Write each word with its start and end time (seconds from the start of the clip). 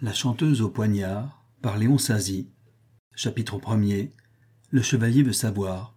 La 0.00 0.12
chanteuse 0.12 0.62
au 0.62 0.68
poignard 0.68 1.44
par 1.60 1.76
Léon. 1.76 1.96
Chapitre 3.16 3.58
1er 3.58 4.12
Le 4.70 4.80
chevalier 4.80 5.24
veut 5.24 5.32
savoir. 5.32 5.96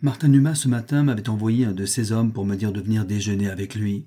Martin 0.00 0.28
Numa 0.28 0.54
ce 0.54 0.68
matin 0.68 1.02
m'avait 1.02 1.28
envoyé 1.28 1.64
un 1.64 1.72
de 1.72 1.84
ses 1.84 2.12
hommes 2.12 2.32
pour 2.32 2.46
me 2.46 2.54
dire 2.54 2.70
de 2.70 2.80
venir 2.80 3.04
déjeuner 3.04 3.50
avec 3.50 3.74
lui. 3.74 4.06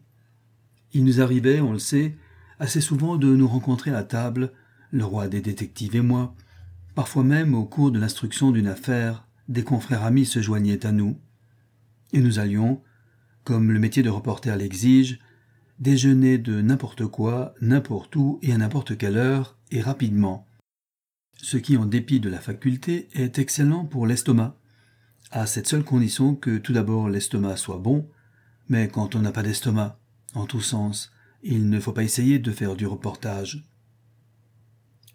Il 0.94 1.04
nous 1.04 1.20
arrivait, 1.20 1.60
on 1.60 1.74
le 1.74 1.79
sait, 1.79 2.16
assez 2.58 2.79
souvent 2.79 3.18
de 3.18 3.36
nous 3.36 3.50
rencontrer 3.50 3.92
à 3.92 4.04
table, 4.04 4.54
le 4.92 5.04
roi 5.04 5.28
des 5.28 5.42
détectives 5.42 5.97
et 5.97 6.02
moi. 6.02 6.33
Parfois 6.96 7.26
même, 7.26 7.54
au 7.54 7.65
cours 7.65 7.92
de 7.92 7.99
l'instruction 7.99 8.52
d'une 8.52 8.68
affaire, 8.68 9.28
des 9.49 9.65
confrères 9.65 10.06
amis 10.06 10.26
se 10.26 10.42
joignaient 10.42 10.86
à 10.86 10.94
nous. 10.94 11.20
Et 12.13 12.22
nous 12.22 12.40
allions, 12.40 12.81
comme 13.44 13.74
le 13.74 13.79
métier 13.79 14.04
de 14.04 14.10
reporter 14.10 14.56
l'exige, 14.56 15.20
déjeuner 15.82 16.38
de 16.38 16.62
n'importe 16.62 17.08
quoi, 17.08 17.55
n'importe 17.59 18.16
où 18.16 18.40
et 18.44 18.54
à 18.54 18.58
n'importe 18.58 18.98
quelle 18.98 19.18
heure, 19.18 19.58
et 19.72 19.82
rapidement. 19.82 20.48
Ce 21.38 21.58
qui, 21.58 21.76
en 21.76 21.88
dépit 21.88 22.20
de 22.20 22.30
la 22.30 22.40
faculté, 22.40 23.10
est 23.14 23.40
excellent 23.40 23.86
pour 23.86 24.05
l'estomac, 24.05 24.55
à 25.32 25.48
cette 25.48 25.68
seule 25.68 25.84
condition 25.84 26.36
que 26.36 26.58
tout 26.58 26.72
d'abord 26.72 27.10
l'estomac 27.10 27.58
soit 27.58 27.80
bon, 27.80 28.08
mais 28.70 28.88
quand 28.90 29.16
on 29.16 29.20
n'a 29.22 29.32
pas 29.32 29.44
d'estomac, 29.44 30.00
en 30.36 30.46
tous 30.46 30.62
sens, 30.62 31.12
il 31.41 31.70
ne 31.70 31.80
faut 31.80 31.94
pas 31.94 32.04
essayer 32.04 32.38
de 32.38 32.52
faire 32.52 32.76
du 32.76 32.86
reportage. 32.86 33.68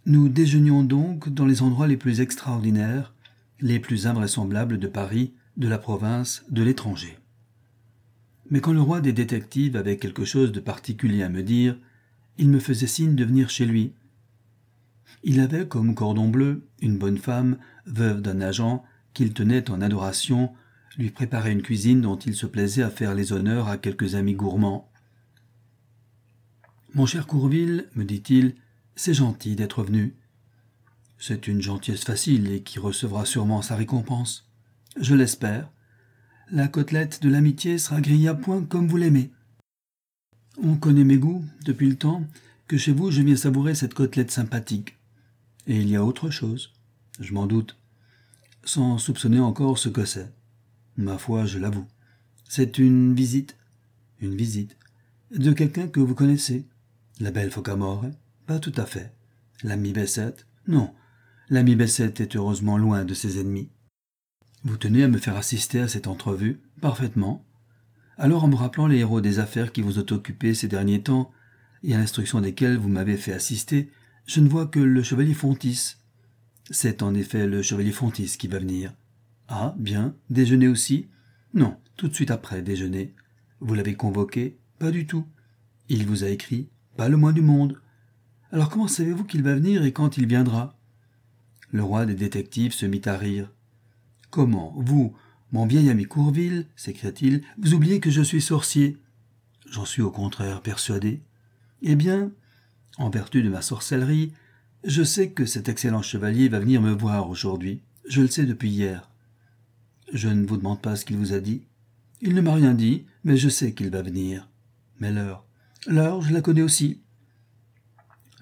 Nous 0.05 0.29
déjeunions 0.29 0.83
donc 0.83 1.29
dans 1.29 1.47
les 1.47 1.63
endroits 1.63 1.87
les 1.87 1.97
plus 1.97 2.21
extraordinaires, 2.21 3.15
les 3.61 3.79
plus 3.79 4.07
invraisemblables 4.07 4.79
de 4.79 4.89
Paris, 4.89 5.35
de 5.57 5.69
la 5.69 5.79
province, 5.79 6.45
de 6.51 6.63
l'étranger. 6.63 7.19
Mais 8.51 8.61
quand 8.61 8.73
le 8.73 8.81
roi 8.81 9.01
des 9.01 9.13
détectives 9.13 9.77
avait 9.77 9.97
quelque 9.97 10.25
chose 10.25 10.53
de 10.53 10.61
particulier 10.61 11.23
à 11.23 11.29
me 11.29 11.43
dire, 11.43 11.77
il 12.39 12.49
me 12.49 12.61
faisait 12.61 12.87
signe 12.87 13.15
de 13.15 13.25
venir 13.25 13.51
chez 13.51 13.67
lui. 13.67 13.93
Il 15.25 15.41
avait 15.41 15.67
comme 15.67 15.95
cordon 15.95 16.29
bleu 16.29 16.69
une 16.81 16.99
bonne 16.99 17.19
femme, 17.19 17.59
veuve 17.87 18.21
d'un 18.21 18.41
agent, 18.41 18.85
qu'il 19.15 19.33
tenait 19.33 19.71
en 19.71 19.81
adoration, 19.81 20.53
lui 20.99 21.11
préparait 21.11 21.53
une 21.53 21.63
cuisine 21.63 22.01
dont 22.01 22.17
il 22.17 22.35
se 22.35 22.47
plaisait 22.47 22.83
à 22.83 22.91
faire 22.91 23.15
les 23.15 23.33
honneurs 23.33 23.69
à 23.69 23.79
quelques 23.79 24.15
amis 24.15 24.35
gourmands. 24.35 24.91
Mon 26.95 27.07
cher 27.07 27.27
Courville, 27.27 27.89
me 27.95 28.05
dit-il, 28.05 28.55
c'est 28.95 29.15
gentil 29.15 29.57
d'être 29.57 29.83
venu. 29.83 30.15
C'est 31.19 31.49
une 31.49 31.63
gentillesse 31.63 32.05
facile 32.05 32.51
et 32.51 32.63
qui 32.63 32.79
recevra 32.79 33.25
sûrement 33.25 33.63
sa 33.63 33.77
récompense. 33.77 34.51
Je 34.99 35.15
l'espère. 35.15 35.71
La 36.53 36.69
côtelette 36.69 37.23
de 37.23 37.29
l'amitié 37.29 37.77
sera 37.77 38.01
grillée 38.01 38.29
à 38.29 38.35
point 38.35 38.63
comme 38.63 38.87
vous 38.87 38.97
l'aimez. 38.97 39.33
On 40.63 40.77
connaît 40.77 41.03
mes 41.03 41.19
goûts 41.19 41.45
depuis 41.65 41.89
le 41.89 41.97
temps 41.97 42.25
que 42.69 42.77
chez 42.77 42.93
vous 42.93 43.11
je 43.11 43.21
viens 43.23 43.35
savourer 43.35 43.75
cette 43.75 43.95
côtelette 43.95 44.31
sympathique. 44.31 44.97
Et 45.67 45.77
il 45.81 45.89
y 45.89 45.97
a 45.97 46.05
autre 46.05 46.31
chose, 46.31 46.73
je 47.19 47.33
m'en 47.35 47.47
doute, 47.47 47.77
sans 48.65 48.97
soupçonner 48.99 49.41
encore 49.41 49.77
ce 49.77 49.89
que 49.89 50.05
c'est. 50.05 50.33
Ma 50.97 51.19
foi, 51.19 51.47
je 51.47 51.59
l'avoue. 51.59 51.87
C'est 52.49 52.79
une 52.79 53.13
visite, 53.13 53.57
une 54.21 54.37
visite, 54.37 54.77
de 55.33 55.53
quelqu'un 55.53 55.89
que 55.89 56.01
vous 56.01 56.15
connaissez. 56.15 56.65
La 57.19 57.33
belle 57.33 57.51
Focamore 57.51 58.07
Pas 58.47 58.61
tout 58.61 58.73
à 58.77 58.87
fait. 58.87 59.13
L'ami 59.65 59.93
Bessette 59.93 60.47
Non. 60.69 60.95
L'ami 61.51 61.75
Bessette 61.75 62.21
est 62.21 62.37
heureusement 62.37 62.79
loin 62.79 63.05
de 63.05 63.15
ses 63.15 63.41
ennemis. 63.41 63.69
Vous 64.67 64.79
tenez 64.79 65.05
à 65.05 65.09
me 65.09 65.19
faire 65.19 65.37
assister 65.37 65.79
à 65.79 65.87
cette 65.87 66.09
entrevue 66.09 66.59
Parfaitement. 66.81 67.45
Alors, 68.19 68.43
en 68.43 68.49
me 68.49 68.57
rappelant 68.57 68.89
les 68.89 68.99
héros 68.99 69.21
des 69.21 69.39
affaires 69.39 69.71
qui 69.71 69.81
vous 69.81 70.01
ont 70.01 70.07
occupé 70.11 70.55
ces 70.55 70.67
derniers 70.67 71.05
temps, 71.05 71.31
et 71.85 71.95
à 71.95 71.99
l'instruction 71.99 72.41
desquels 72.41 72.77
vous 72.77 72.89
m'avez 72.89 73.17
fait 73.17 73.33
assister, 73.33 73.93
je 74.27 74.41
ne 74.41 74.49
vois 74.49 74.67
que 74.67 74.81
le 74.81 75.05
chevalier 75.05 75.35
Fontis. 75.35 75.95
C'est 76.69 77.05
en 77.05 77.15
effet 77.15 77.47
le 77.47 77.63
chevalier 77.63 77.93
Fontis 77.93 78.35
qui 78.37 78.49
va 78.49 78.59
venir. 78.59 78.93
Ah, 79.47 79.77
bien, 79.79 80.17
déjeuner 80.31 80.67
aussi? 80.67 81.07
Non, 81.55 81.77
tout 81.97 82.09
de 82.09 82.15
suite 82.15 82.33
après 82.33 82.61
déjeuner. 82.61 83.15
Vous 83.61 83.75
l'avez 83.75 83.95
convoqué? 83.95 84.59
Pas 84.81 84.91
du 84.91 85.07
tout. 85.07 85.29
Il 85.89 86.07
vous 86.07 86.25
a 86.25 86.29
écrit 86.29 86.71
Pas 86.97 87.09
le 87.09 87.17
moins 87.17 87.33
du 87.33 87.41
monde. 87.41 87.81
Alors 88.51 88.69
comment 88.69 88.89
savez-vous 88.89 89.23
qu'il 89.23 89.45
va 89.45 89.55
venir 89.55 89.85
et 89.85 89.93
quand 89.93 90.17
il 90.17 90.27
viendra? 90.27 90.77
Le 91.71 91.85
roi 91.85 92.05
des 92.05 92.17
détectives 92.17 92.75
se 92.75 92.85
mit 92.85 93.03
à 93.05 93.17
rire. 93.17 93.53
Comment, 94.37 94.75
vous, 94.77 95.15
mon 95.51 95.65
vieil 95.65 95.89
ami 95.89 96.05
Courville, 96.05 96.67
s'écria-t-il, 96.77 97.43
vous 97.57 97.73
oubliez 97.73 98.01
que 98.01 98.11
je 98.11 98.21
suis 98.21 98.43
sorcier? 98.43 98.99
J'en 99.71 99.87
suis 99.87 100.03
au 100.03 100.11
contraire 100.11 100.61
persuadé. 100.61 101.23
Eh 101.81 101.97
bien, 101.97 102.33
en 102.99 103.09
vertu 103.09 103.43
de 103.43 103.49
ma 103.49 103.63
sorcellerie, 103.63 104.35
je 104.85 105.03
sais 105.03 105.31
que 105.31 105.47
cet 105.47 105.71
excellent 105.71 106.03
chevalier 106.03 106.51
va 106.51 106.61
venir 106.61 106.83
me 106.83 106.93
voir 106.93 107.31
aujourd'hui. 107.31 107.81
Je 108.07 108.21
le 108.21 108.29
sais 108.29 108.45
depuis 108.45 108.69
hier. 108.69 109.11
Je 110.13 110.29
ne 110.29 110.47
vous 110.47 110.59
demande 110.59 110.83
pas 110.83 110.97
ce 110.97 111.07
qu'il 111.07 111.17
vous 111.17 111.33
a 111.33 111.41
dit. 111.41 111.63
Il 112.21 112.35
ne 112.35 112.43
m'a 112.43 112.53
rien 112.53 112.75
dit, 112.75 113.07
mais 113.25 113.39
je 113.39 113.49
sais 113.49 113.73
qu'il 113.73 113.89
va 113.89 114.03
venir. 114.03 114.51
Mais 115.01 115.13
l'heure. 115.13 115.47
L'heure, 115.87 116.21
je 116.21 116.35
la 116.35 116.43
connais 116.43 116.61
aussi. 116.61 117.01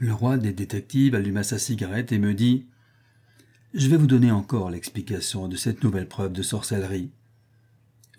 Le 0.00 0.12
roi 0.12 0.38
des 0.38 0.53
détectives 0.53 1.15
alluma 1.15 1.44
sa 1.44 1.61
cigarette 1.61 2.11
et 2.11 2.19
me 2.19 2.34
dit 2.34 2.66
je 3.75 3.89
vais 3.89 3.97
vous 3.97 4.07
donner 4.07 4.31
encore 4.31 4.71
l'explication 4.71 5.49
de 5.49 5.57
cette 5.57 5.83
nouvelle 5.83 6.07
preuve 6.07 6.33
de 6.33 6.43
sorcellerie. 6.43 7.11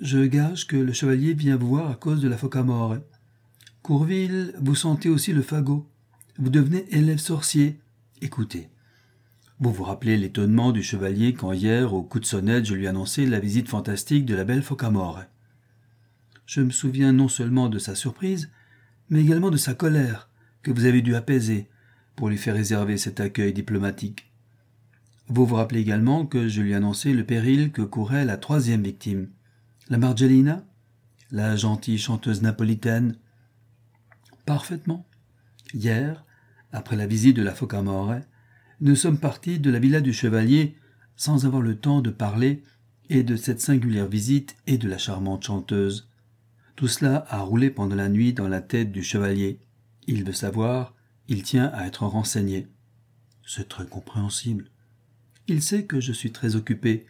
Je 0.01 0.19
gage 0.25 0.67
que 0.67 0.75
le 0.75 0.91
chevalier 0.91 1.33
vient 1.33 1.55
vous 1.55 1.69
voir 1.69 1.89
à 1.89 1.95
cause 1.95 2.19
de 2.21 2.27
la 2.27 2.63
mort. 2.63 2.97
Courville, 3.81 4.53
vous 4.59 4.75
sentez 4.75 5.07
aussi 5.07 5.31
le 5.31 5.41
fagot. 5.41 5.89
Vous 6.37 6.49
devenez 6.49 6.85
élève 6.93 7.19
sorcier. 7.19 7.79
Écoutez. 8.21 8.67
Vous 9.61 9.71
vous 9.71 9.85
rappelez 9.85 10.17
l'étonnement 10.17 10.73
du 10.73 10.83
chevalier 10.83 11.33
quand 11.33 11.53
hier, 11.53 11.93
au 11.93 12.03
coup 12.03 12.19
de 12.19 12.25
sonnette, 12.25 12.65
je 12.65 12.75
lui 12.75 12.87
annonçai 12.87 13.25
la 13.25 13.39
visite 13.39 13.69
fantastique 13.69 14.25
de 14.25 14.35
la 14.35 14.43
belle 14.43 14.63
Focamore. 14.63 15.23
Je 16.45 16.59
me 16.59 16.71
souviens 16.71 17.13
non 17.13 17.29
seulement 17.29 17.69
de 17.69 17.79
sa 17.79 17.95
surprise, 17.95 18.49
mais 19.09 19.21
également 19.21 19.51
de 19.51 19.57
sa 19.57 19.73
colère, 19.73 20.29
que 20.63 20.71
vous 20.71 20.83
avez 20.83 21.01
dû 21.01 21.15
apaiser, 21.15 21.69
pour 22.17 22.27
lui 22.27 22.37
faire 22.37 22.55
réserver 22.55 22.97
cet 22.97 23.21
accueil 23.21 23.53
diplomatique. 23.53 24.29
Vous 25.27 25.45
vous 25.45 25.55
rappelez 25.55 25.79
également 25.79 26.25
que 26.25 26.47
je 26.47 26.61
lui 26.61 26.73
annonçai 26.75 27.13
le 27.13 27.25
péril 27.25 27.71
que 27.71 27.81
courait 27.81 28.25
la 28.25 28.37
troisième 28.37 28.83
victime, 28.83 29.29
la 29.89 29.97
Margellina, 29.97 30.63
la 31.31 31.55
gentille 31.55 31.97
chanteuse 31.97 32.43
napolitaine. 32.43 33.17
Parfaitement. 34.45 35.07
Hier, 35.73 36.23
après 36.71 36.95
la 36.95 37.07
visite 37.07 37.35
de 37.35 37.41
la 37.41 37.55
Focamore, 37.55 38.15
nous 38.81 38.95
sommes 38.95 39.17
partis 39.17 39.59
de 39.59 39.71
la 39.71 39.79
villa 39.79 40.01
du 40.01 40.13
chevalier 40.13 40.75
sans 41.15 41.45
avoir 41.45 41.61
le 41.61 41.75
temps 41.75 42.01
de 42.01 42.11
parler 42.11 42.63
et 43.09 43.23
de 43.23 43.35
cette 43.35 43.61
singulière 43.61 44.07
visite 44.07 44.55
et 44.67 44.77
de 44.77 44.87
la 44.87 44.97
charmante 44.97 45.43
chanteuse. 45.43 46.09
Tout 46.75 46.87
cela 46.87 47.25
a 47.29 47.39
roulé 47.39 47.71
pendant 47.71 47.95
la 47.95 48.09
nuit 48.09 48.33
dans 48.33 48.47
la 48.47 48.61
tête 48.61 48.91
du 48.91 49.01
chevalier. 49.01 49.59
Il 50.07 50.23
veut 50.23 50.33
savoir, 50.33 50.93
il 51.27 51.41
tient 51.41 51.71
à 51.73 51.87
être 51.87 52.05
renseigné. 52.05 52.67
C'est 53.45 53.69
très 53.69 53.87
compréhensible. 53.87 54.69
Il 55.47 55.61
sait 55.61 55.83
que 55.83 55.99
je 55.99 56.11
suis 56.11 56.31
très 56.31 56.55
occupé, 56.55 57.05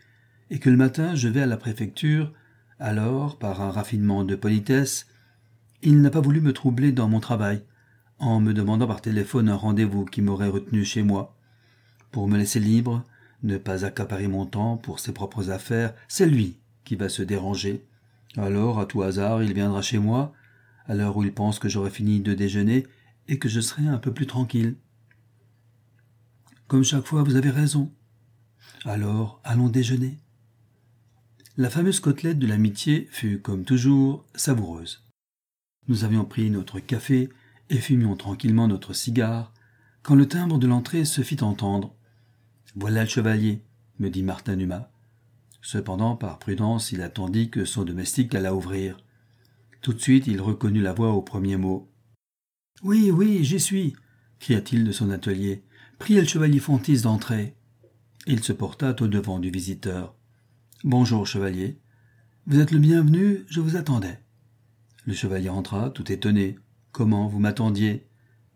et 0.49 0.59
que 0.59 0.69
le 0.69 0.77
matin 0.77 1.15
je 1.15 1.27
vais 1.27 1.41
à 1.41 1.45
la 1.45 1.57
préfecture, 1.57 2.33
alors, 2.79 3.37
par 3.37 3.61
un 3.61 3.71
raffinement 3.71 4.25
de 4.25 4.35
politesse, 4.35 5.07
il 5.81 6.01
n'a 6.01 6.09
pas 6.09 6.19
voulu 6.19 6.41
me 6.41 6.51
troubler 6.51 6.91
dans 6.91 7.07
mon 7.07 7.21
travail, 7.21 7.63
en 8.19 8.41
me 8.41 8.53
demandant 8.53 8.87
par 8.87 9.01
téléphone 9.01 9.47
un 9.47 9.55
rendez-vous 9.55 10.03
qui 10.03 10.21
m'aurait 10.21 10.49
retenu 10.49 10.83
chez 10.83 11.01
moi. 11.01 11.37
Pour 12.11 12.27
me 12.27 12.37
laisser 12.37 12.59
libre, 12.59 13.05
ne 13.43 13.57
pas 13.57 13.85
accaparer 13.85 14.27
mon 14.27 14.45
temps 14.45 14.75
pour 14.75 14.99
ses 14.99 15.13
propres 15.13 15.51
affaires, 15.51 15.93
c'est 16.09 16.25
lui 16.25 16.57
qui 16.83 16.95
va 16.95 17.07
se 17.07 17.21
déranger. 17.21 17.85
Alors, 18.35 18.79
à 18.79 18.85
tout 18.85 19.01
hasard, 19.01 19.41
il 19.41 19.53
viendra 19.53 19.81
chez 19.81 19.99
moi, 19.99 20.33
à 20.85 20.95
l'heure 20.95 21.15
où 21.15 21.23
il 21.23 21.33
pense 21.33 21.59
que 21.59 21.69
j'aurai 21.69 21.89
fini 21.89 22.19
de 22.19 22.33
déjeuner 22.33 22.85
et 23.29 23.39
que 23.39 23.47
je 23.47 23.61
serai 23.61 23.87
un 23.87 23.97
peu 23.97 24.13
plus 24.13 24.27
tranquille. 24.27 24.75
Comme 26.67 26.83
chaque 26.83 27.05
fois, 27.05 27.23
vous 27.23 27.35
avez 27.37 27.49
raison. 27.49 27.91
Alors, 28.87 29.41
allons 29.43 29.67
déjeuner. 29.67 30.19
La 31.57 31.71
fameuse 31.71 31.99
côtelette 31.99 32.37
de 32.37 32.45
l'amitié 32.45 33.07
fut, 33.09 33.39
comme 33.39 33.65
toujours, 33.65 34.23
savoureuse. 34.35 35.03
Nous 35.87 36.03
avions 36.03 36.23
pris 36.23 36.51
notre 36.51 36.79
café 36.79 37.29
et 37.71 37.77
fumions 37.77 38.15
tranquillement 38.15 38.67
notre 38.67 38.93
cigare, 38.93 39.51
quand 40.03 40.13
le 40.13 40.27
timbre 40.27 40.59
de 40.59 40.67
l'entrée 40.67 41.03
se 41.03 41.21
fit 41.21 41.41
entendre. 41.41 41.95
Voilà 42.75 43.01
le 43.01 43.09
chevalier, 43.09 43.63
me 43.97 44.09
dit 44.09 44.21
Martin 44.21 44.55
Numa. 44.55 44.91
Cependant, 45.63 46.15
par 46.15 46.37
prudence, 46.37 46.91
il 46.91 47.01
attendit 47.01 47.49
que 47.49 47.65
son 47.65 47.85
domestique 47.85 48.35
allât 48.35 48.53
ouvrir. 48.53 48.97
Tout 49.81 49.93
de 49.93 49.99
suite, 50.01 50.27
il 50.27 50.39
reconnut 50.41 50.83
la 50.83 50.93
voix 50.93 51.13
au 51.13 51.23
premier 51.23 51.57
mot. 51.57 51.89
Oui, 52.83 53.09
oui, 53.09 53.43
j'y 53.43 53.59
suis, 53.59 53.95
cria-t-il 54.37 54.83
de 54.83 54.91
son 54.91 55.09
atelier. 55.09 55.63
Priez 55.97 56.21
le 56.21 56.27
chevalier 56.27 56.59
Fontis 56.59 57.01
d'entrer. 57.01 57.55
Il 58.27 58.43
se 58.43 58.53
porta 58.53 58.95
au 59.01 59.07
devant 59.07 59.37
du 59.37 59.51
visiteur. 59.51 60.15
Bonjour, 60.83 61.27
chevalier. 61.27 61.77
Vous 62.47 62.59
êtes 62.59 62.71
le 62.71 62.79
bienvenu, 62.79 63.45
je 63.47 63.59
vous 63.59 63.75
attendais. 63.75 64.19
Le 65.05 65.13
chevalier 65.13 65.49
entra, 65.49 65.91
tout 65.91 66.11
étonné. 66.11 66.57
Comment 66.91 67.27
vous 67.27 67.37
m'attendiez? 67.37 68.07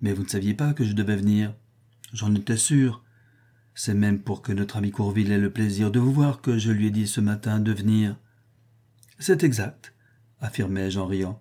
Mais 0.01 0.11
vous 0.11 0.23
ne 0.23 0.27
saviez 0.27 0.55
pas 0.55 0.73
que 0.73 0.83
je 0.83 0.93
devais 0.93 1.15
venir. 1.15 1.53
J'en 2.13 2.33
étais 2.33 2.57
sûr. 2.57 3.03
C'est 3.75 3.93
même 3.93 4.21
pour 4.23 4.41
que 4.41 4.51
notre 4.51 4.77
ami 4.77 4.89
Courville 4.89 5.31
ait 5.31 5.37
le 5.37 5.53
plaisir 5.53 5.91
de 5.91 5.99
vous 5.99 6.13
voir 6.13 6.41
que 6.41 6.57
je 6.57 6.71
lui 6.71 6.87
ai 6.87 6.91
dit 6.91 7.07
ce 7.07 7.21
matin 7.21 7.59
de 7.59 7.71
venir. 7.71 8.17
C'est 9.19 9.43
exact, 9.43 9.93
affirmai-je 10.41 10.97
en 10.97 11.05
riant. 11.05 11.39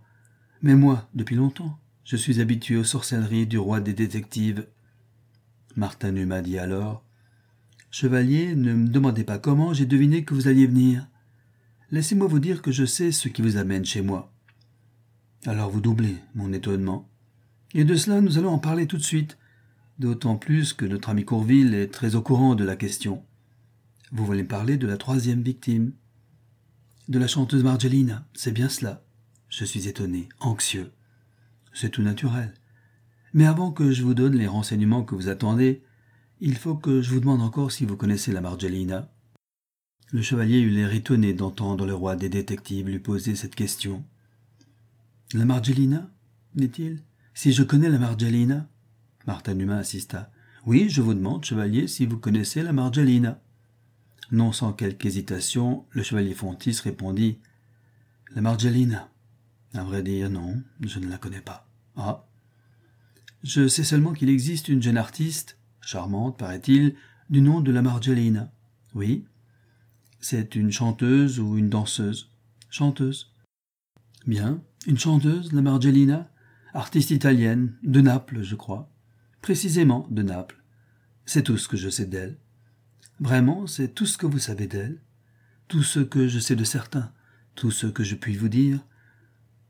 Mais 0.60 0.74
moi, 0.74 1.08
depuis 1.14 1.36
longtemps, 1.36 1.78
je 2.04 2.16
suis 2.16 2.42
habitué 2.42 2.76
aux 2.76 2.84
sorcelleries 2.84 3.46
du 3.46 3.56
roi 3.56 3.80
des 3.80 3.94
détectives. 3.94 4.66
Martin 5.76 6.12
m'a 6.26 6.42
dit 6.42 6.58
alors. 6.58 7.07
Chevalier, 7.90 8.54
ne 8.54 8.74
me 8.74 8.88
demandez 8.88 9.24
pas 9.24 9.38
comment 9.38 9.72
j'ai 9.72 9.86
deviné 9.86 10.24
que 10.24 10.34
vous 10.34 10.46
alliez 10.46 10.66
venir. 10.66 11.06
Laissez-moi 11.90 12.26
vous 12.26 12.38
dire 12.38 12.60
que 12.60 12.70
je 12.70 12.84
sais 12.84 13.12
ce 13.12 13.28
qui 13.28 13.40
vous 13.40 13.56
amène 13.56 13.84
chez 13.84 14.02
moi. 14.02 14.32
Alors 15.46 15.70
vous 15.70 15.80
doublez 15.80 16.16
mon 16.34 16.52
étonnement. 16.52 17.08
Et 17.74 17.84
de 17.84 17.94
cela 17.94 18.20
nous 18.20 18.36
allons 18.36 18.50
en 18.50 18.58
parler 18.58 18.86
tout 18.86 18.98
de 18.98 19.02
suite, 19.02 19.38
d'autant 19.98 20.36
plus 20.36 20.74
que 20.74 20.84
notre 20.84 21.08
ami 21.08 21.24
Courville 21.24 21.74
est 21.74 21.92
très 21.92 22.14
au 22.14 22.20
courant 22.20 22.54
de 22.54 22.64
la 22.64 22.76
question. 22.76 23.24
Vous 24.12 24.26
voulez 24.26 24.44
parler 24.44 24.76
de 24.76 24.86
la 24.86 24.98
troisième 24.98 25.42
victime. 25.42 25.92
De 27.08 27.18
la 27.18 27.26
chanteuse 27.26 27.64
Margelina, 27.64 28.26
c'est 28.34 28.52
bien 28.52 28.68
cela. 28.68 29.02
Je 29.48 29.64
suis 29.64 29.88
étonné, 29.88 30.28
anxieux. 30.40 30.92
C'est 31.72 31.90
tout 31.90 32.02
naturel. 32.02 32.52
Mais 33.32 33.46
avant 33.46 33.70
que 33.70 33.92
je 33.92 34.02
vous 34.02 34.14
donne 34.14 34.36
les 34.36 34.46
renseignements 34.46 35.04
que 35.04 35.14
vous 35.14 35.28
attendez, 35.28 35.82
il 36.40 36.56
faut 36.56 36.76
que 36.76 37.02
je 37.02 37.10
vous 37.10 37.20
demande 37.20 37.42
encore 37.42 37.72
si 37.72 37.84
vous 37.84 37.96
connaissez 37.96 38.32
la 38.32 38.40
Margelina. 38.40 39.10
Le 40.10 40.22
chevalier 40.22 40.58
eut 40.58 40.70
l'air 40.70 40.92
étonné 40.92 41.34
d'entendre 41.34 41.86
le 41.86 41.94
roi 41.94 42.16
des 42.16 42.28
détectives 42.28 42.88
lui 42.88 42.98
poser 42.98 43.34
cette 43.34 43.54
question. 43.54 44.04
La 45.34 45.44
Margelina 45.44 46.10
dit-il. 46.54 47.02
Si 47.34 47.52
je 47.52 47.62
connais 47.62 47.90
la 47.90 47.98
Margelina 47.98 48.66
Martin 49.26 49.54
Numa 49.54 49.76
insista. 49.76 50.30
Oui, 50.64 50.88
je 50.88 51.02
vous 51.02 51.12
demande, 51.12 51.44
chevalier, 51.44 51.86
si 51.86 52.06
vous 52.06 52.16
connaissez 52.16 52.62
la 52.62 52.72
Margelina. 52.72 53.38
Non 54.32 54.52
sans 54.52 54.72
quelque 54.72 55.04
hésitation, 55.04 55.84
le 55.90 56.02
chevalier 56.02 56.32
Fontis 56.32 56.80
répondit. 56.82 57.38
La 58.34 58.40
Margelina. 58.40 59.10
À 59.74 59.84
vrai 59.84 60.02
dire, 60.02 60.30
non, 60.30 60.62
je 60.80 60.98
ne 60.98 61.10
la 61.10 61.18
connais 61.18 61.42
pas. 61.42 61.68
Ah. 61.96 62.24
Je 63.42 63.68
sais 63.68 63.84
seulement 63.84 64.14
qu'il 64.14 64.30
existe 64.30 64.68
une 64.68 64.82
jeune 64.82 64.96
artiste, 64.96 65.57
charmante, 65.88 66.36
paraît-il, 66.36 66.96
du 67.30 67.40
nom 67.40 67.62
de 67.62 67.72
la 67.72 67.80
Margelina. 67.80 68.52
Oui. 68.94 69.24
C'est 70.20 70.54
une 70.54 70.70
chanteuse 70.70 71.40
ou 71.40 71.56
une 71.56 71.70
danseuse. 71.70 72.30
Chanteuse. 72.68 73.32
Bien. 74.26 74.62
Une 74.86 74.98
chanteuse, 74.98 75.52
la 75.52 75.62
Margellina, 75.62 76.30
artiste 76.74 77.10
italienne, 77.10 77.74
de 77.82 78.02
Naples, 78.02 78.42
je 78.42 78.54
crois. 78.54 78.90
Précisément 79.40 80.06
de 80.10 80.22
Naples. 80.22 80.62
C'est 81.24 81.42
tout 81.42 81.56
ce 81.56 81.68
que 81.68 81.78
je 81.78 81.88
sais 81.88 82.06
d'elle. 82.06 82.38
Vraiment, 83.18 83.66
c'est 83.66 83.94
tout 83.94 84.06
ce 84.06 84.18
que 84.18 84.26
vous 84.26 84.38
savez 84.38 84.66
d'elle. 84.66 85.00
Tout 85.68 85.82
ce 85.82 86.00
que 86.00 86.28
je 86.28 86.38
sais 86.38 86.56
de 86.56 86.64
certains. 86.64 87.12
Tout 87.54 87.70
ce 87.70 87.86
que 87.86 88.04
je 88.04 88.14
puis 88.14 88.36
vous 88.36 88.50
dire. 88.50 88.78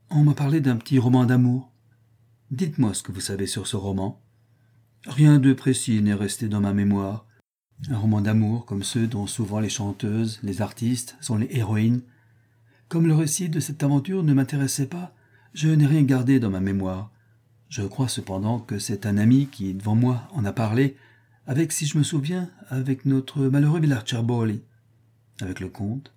On 0.09 0.25
m'a 0.25 0.33
parlé 0.33 0.59
d'un 0.59 0.75
petit 0.75 0.99
roman 0.99 1.25
d'amour. 1.25 1.71
Dites-moi 2.51 2.93
ce 2.93 3.03
que 3.03 3.13
vous 3.13 3.21
savez 3.21 3.47
sur 3.47 3.67
ce 3.67 3.77
roman. 3.77 4.21
Rien 5.05 5.39
de 5.39 5.53
précis 5.53 6.01
n'est 6.01 6.13
resté 6.13 6.49
dans 6.49 6.59
ma 6.59 6.73
mémoire. 6.73 7.25
Un 7.89 7.97
roman 7.97 8.21
d'amour 8.21 8.65
comme 8.65 8.83
ceux 8.83 9.07
dont 9.07 9.27
souvent 9.27 9.59
les 9.59 9.69
chanteuses, 9.69 10.39
les 10.43 10.61
artistes 10.61 11.15
sont 11.21 11.37
les 11.37 11.47
héroïnes, 11.51 12.01
comme 12.89 13.07
le 13.07 13.13
récit 13.13 13.49
de 13.49 13.59
cette 13.59 13.83
aventure 13.83 14.23
ne 14.23 14.33
m'intéressait 14.33 14.87
pas, 14.87 15.13
je 15.53 15.69
n'ai 15.69 15.85
rien 15.85 16.01
gardé 16.01 16.39
dans 16.39 16.49
ma 16.49 16.59
mémoire. 16.59 17.11
Je 17.69 17.83
crois 17.83 18.07
cependant 18.07 18.59
que 18.59 18.79
c'est 18.79 19.05
un 19.05 19.17
ami 19.17 19.47
qui, 19.47 19.75
devant 19.75 19.95
moi, 19.95 20.27
en 20.33 20.43
a 20.43 20.51
parlé, 20.51 20.97
avec, 21.45 21.71
si 21.71 21.85
je 21.85 21.97
me 21.97 22.03
souviens, 22.03 22.49
avec 22.67 23.05
notre 23.05 23.43
malheureux 23.43 23.79
Villarcerboli. 23.79 24.63
Avec 25.39 25.59
le 25.59 25.69
comte. 25.69 26.13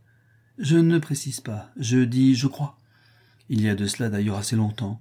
Je 0.59 0.77
ne 0.77 0.99
précise 0.99 1.41
pas, 1.41 1.71
je 1.77 1.99
dis 1.99 2.35
je 2.35 2.47
crois. 2.47 2.79
Il 3.49 3.61
y 3.61 3.69
a 3.69 3.75
de 3.75 3.87
cela 3.87 4.09
d'ailleurs 4.09 4.39
assez 4.39 4.57
longtemps. 4.57 5.01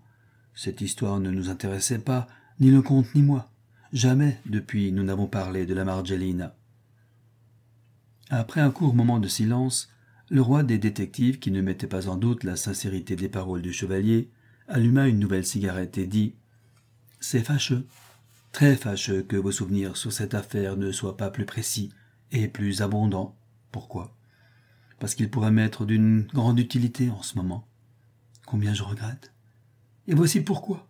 Cette 0.54 0.82
histoire 0.82 1.20
ne 1.20 1.32
nous 1.32 1.50
intéressait 1.50 2.00
pas, 2.00 2.28
ni 2.60 2.70
le 2.70 2.82
comte 2.82 3.14
ni 3.16 3.22
moi. 3.22 3.51
Jamais, 3.94 4.40
depuis, 4.46 4.92
nous 4.92 5.04
n'avons 5.04 5.28
parlé 5.28 5.66
de 5.66 5.74
la 5.74 5.84
Margellina. 5.84 6.56
Après 8.30 8.62
un 8.62 8.72
court 8.72 8.96
moment 8.96 9.20
de 9.20 9.28
silence, 9.28 9.90
le 10.30 10.42
roi 10.42 10.64
des 10.64 10.78
détectives, 10.78 11.40
qui 11.40 11.52
ne 11.52 11.62
mettait 11.62 11.88
pas 11.88 12.08
en 12.08 12.16
doute 12.16 12.46
la 12.46 12.56
sincérité 12.56 13.18
des 13.18 13.28
paroles 13.28 13.62
du 13.62 13.74
chevalier, 13.74 14.30
alluma 14.70 15.10
une 15.10 15.20
nouvelle 15.20 15.46
cigarette 15.46 15.98
et 15.98 16.08
dit 16.08 16.36
C'est 17.20 17.44
fâcheux, 17.44 17.86
très 18.54 18.78
fâcheux 18.78 19.24
que 19.24 19.36
vos 19.36 19.52
souvenirs 19.52 19.98
sur 19.98 20.14
cette 20.14 20.36
affaire 20.36 20.78
ne 20.78 20.94
soient 20.94 21.18
pas 21.18 21.30
plus 21.30 21.46
précis 21.46 21.92
et 22.32 22.48
plus 22.48 22.82
abondants. 22.82 23.36
Pourquoi? 23.74 24.16
Parce 25.00 25.16
qu'il 25.16 25.30
pourrait 25.30 25.52
m'être 25.52 25.86
d'une 25.86 26.28
grande 26.34 26.60
utilité 26.60 27.10
en 27.10 27.24
ce 27.24 27.38
moment. 27.38 27.68
Combien 28.46 28.74
je 28.74 28.84
regrette. 28.84 29.34
Et 30.08 30.16
voici 30.16 30.40
pourquoi. 30.40 30.88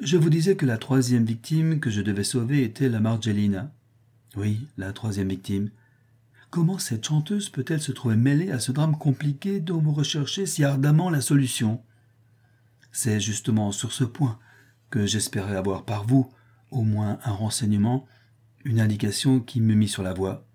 Je 0.00 0.16
vous 0.16 0.30
disais 0.30 0.56
que 0.56 0.66
la 0.66 0.78
troisième 0.78 1.24
victime 1.24 1.80
que 1.80 1.90
je 1.90 2.00
devais 2.00 2.24
sauver 2.24 2.62
était 2.64 2.88
la 2.88 3.00
Margellina. 3.00 3.72
Oui, 4.36 4.66
la 4.76 4.92
troisième 4.92 5.28
victime, 5.28 5.70
Comment 6.54 6.78
cette 6.78 7.04
chanteuse 7.04 7.48
peut-elle 7.48 7.80
se 7.80 7.90
trouver 7.90 8.14
mêlée 8.14 8.52
à 8.52 8.60
ce 8.60 8.70
drame 8.70 8.96
compliqué 8.96 9.58
dont 9.58 9.80
vous 9.80 9.90
recherchez 9.90 10.46
si 10.46 10.62
ardemment 10.62 11.10
la 11.10 11.20
solution? 11.20 11.82
C'est 12.92 13.18
justement 13.18 13.72
sur 13.72 13.90
ce 13.92 14.04
point 14.04 14.38
que 14.88 15.04
j'espérais 15.04 15.56
avoir 15.56 15.84
par 15.84 16.06
vous 16.06 16.30
au 16.70 16.82
moins 16.82 17.18
un 17.24 17.32
renseignement, 17.32 18.06
une 18.64 18.78
indication 18.78 19.40
qui 19.40 19.60
me 19.60 19.74
mit 19.74 19.88
sur 19.88 20.04
la 20.04 20.14
voie. 20.14 20.46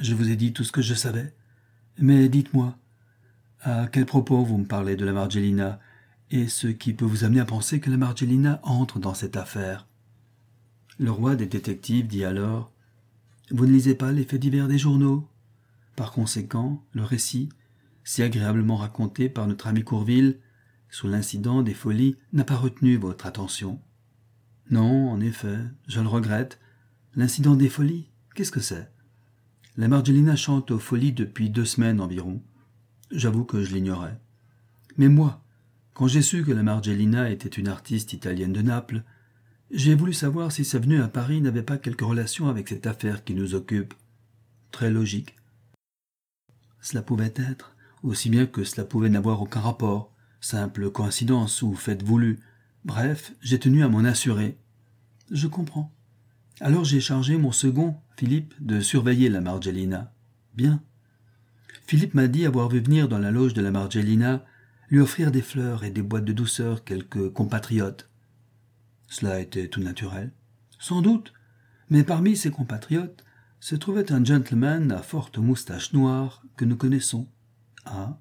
Je 0.00 0.14
vous 0.14 0.30
ai 0.30 0.36
dit 0.36 0.52
tout 0.52 0.62
ce 0.62 0.70
que 0.70 0.80
je 0.80 0.94
savais, 0.94 1.34
mais 1.98 2.28
dites-moi, 2.28 2.78
à 3.62 3.88
quel 3.88 4.06
propos 4.06 4.44
vous 4.44 4.58
me 4.58 4.64
parlez 4.64 4.94
de 4.94 5.04
la 5.04 5.12
Margellina? 5.12 5.80
Et 6.30 6.48
ce 6.48 6.66
qui 6.66 6.92
peut 6.92 7.04
vous 7.04 7.24
amener 7.24 7.40
à 7.40 7.44
penser 7.44 7.80
que 7.80 7.90
la 7.90 7.96
Margellina 7.96 8.60
entre 8.62 8.98
dans 8.98 9.14
cette 9.14 9.36
affaire 9.36 9.86
Le 10.98 11.10
roi 11.10 11.36
des 11.36 11.46
détectives 11.46 12.06
dit 12.06 12.24
alors 12.24 12.72
vous 13.50 13.64
ne 13.64 13.72
lisez 13.72 13.94
pas 13.94 14.10
les 14.10 14.24
faits 14.24 14.40
divers 14.40 14.66
des 14.66 14.78
journaux? 14.78 15.28
Par 15.94 16.10
conséquent, 16.10 16.84
le 16.92 17.04
récit, 17.04 17.48
si 18.02 18.22
agréablement 18.22 18.76
raconté 18.76 19.28
par 19.28 19.46
notre 19.46 19.68
ami 19.68 19.84
Courville, 19.84 20.40
sous 20.90 21.06
l'incident 21.06 21.62
des 21.62 21.74
folies, 21.74 22.16
n'a 22.32 22.42
pas 22.42 22.56
retenu 22.56 22.96
votre 22.96 23.24
attention. 23.24 23.80
Non, 24.70 25.10
en 25.10 25.20
effet, 25.20 25.58
je 25.86 26.00
le 26.00 26.08
regrette. 26.08 26.58
L'incident 27.14 27.54
des 27.54 27.68
folies, 27.68 28.10
qu'est-ce 28.34 28.50
que 28.50 28.60
c'est? 28.60 28.90
La 29.76 29.86
Margellina 29.86 30.34
chante 30.34 30.72
aux 30.72 30.80
folies 30.80 31.12
depuis 31.12 31.48
deux 31.48 31.64
semaines 31.64 32.00
environ. 32.00 32.42
J'avoue 33.12 33.44
que 33.44 33.62
je 33.62 33.74
l'ignorais. 33.74 34.20
Mais 34.96 35.08
moi, 35.08 35.44
quand 35.96 36.08
j'ai 36.08 36.20
su 36.20 36.44
que 36.44 36.52
la 36.52 36.62
Margellina 36.62 37.30
était 37.30 37.48
une 37.48 37.68
artiste 37.68 38.12
italienne 38.12 38.52
de 38.52 38.60
Naples, 38.60 39.02
j'ai 39.70 39.94
voulu 39.94 40.12
savoir 40.12 40.52
si 40.52 40.62
sa 40.62 40.78
venue 40.78 41.00
à 41.00 41.08
Paris 41.08 41.40
n'avait 41.40 41.62
pas 41.62 41.78
quelque 41.78 42.04
relation 42.04 42.48
avec 42.48 42.68
cette 42.68 42.86
affaire 42.86 43.24
qui 43.24 43.34
nous 43.34 43.54
occupe. 43.54 43.94
Très 44.72 44.90
logique. 44.90 45.36
Cela 46.82 47.00
pouvait 47.00 47.32
être, 47.36 47.74
aussi 48.02 48.28
bien 48.28 48.44
que 48.44 48.62
cela 48.62 48.84
pouvait 48.84 49.08
n'avoir 49.08 49.40
aucun 49.40 49.60
rapport, 49.60 50.12
simple 50.38 50.90
coïncidence 50.90 51.62
ou 51.62 51.74
fait 51.74 52.02
voulu. 52.02 52.40
Bref, 52.84 53.32
j'ai 53.40 53.58
tenu 53.58 53.82
à 53.82 53.88
m'en 53.88 54.04
assurer. 54.04 54.58
Je 55.30 55.46
comprends. 55.46 55.90
Alors 56.60 56.84
j'ai 56.84 57.00
chargé 57.00 57.38
mon 57.38 57.52
second, 57.52 57.96
Philippe, 58.18 58.52
de 58.60 58.80
surveiller 58.80 59.30
la 59.30 59.40
Margellina. 59.40 60.12
Bien. 60.54 60.82
Philippe 61.86 62.12
m'a 62.12 62.28
dit 62.28 62.44
avoir 62.44 62.68
vu 62.68 62.80
venir 62.80 63.08
dans 63.08 63.18
la 63.18 63.30
loge 63.30 63.54
de 63.54 63.62
la 63.62 63.70
Margellina 63.70 64.44
lui 64.88 65.00
offrir 65.00 65.30
des 65.30 65.42
fleurs 65.42 65.84
et 65.84 65.90
des 65.90 66.02
boîtes 66.02 66.24
de 66.24 66.32
douceur 66.32 66.84
quelques 66.84 67.30
compatriotes. 67.32 68.08
Cela 69.08 69.40
était 69.40 69.68
tout 69.68 69.80
naturel. 69.80 70.32
Sans 70.78 71.02
doute. 71.02 71.32
Mais 71.90 72.02
parmi 72.02 72.36
ses 72.36 72.50
compatriotes 72.50 73.24
se 73.60 73.76
trouvait 73.76 74.12
un 74.12 74.24
gentleman 74.24 74.92
à 74.92 75.02
forte 75.02 75.38
moustache 75.38 75.92
noire 75.92 76.42
que 76.56 76.64
nous 76.64 76.76
connaissons. 76.76 77.28
Ah. 77.84 78.18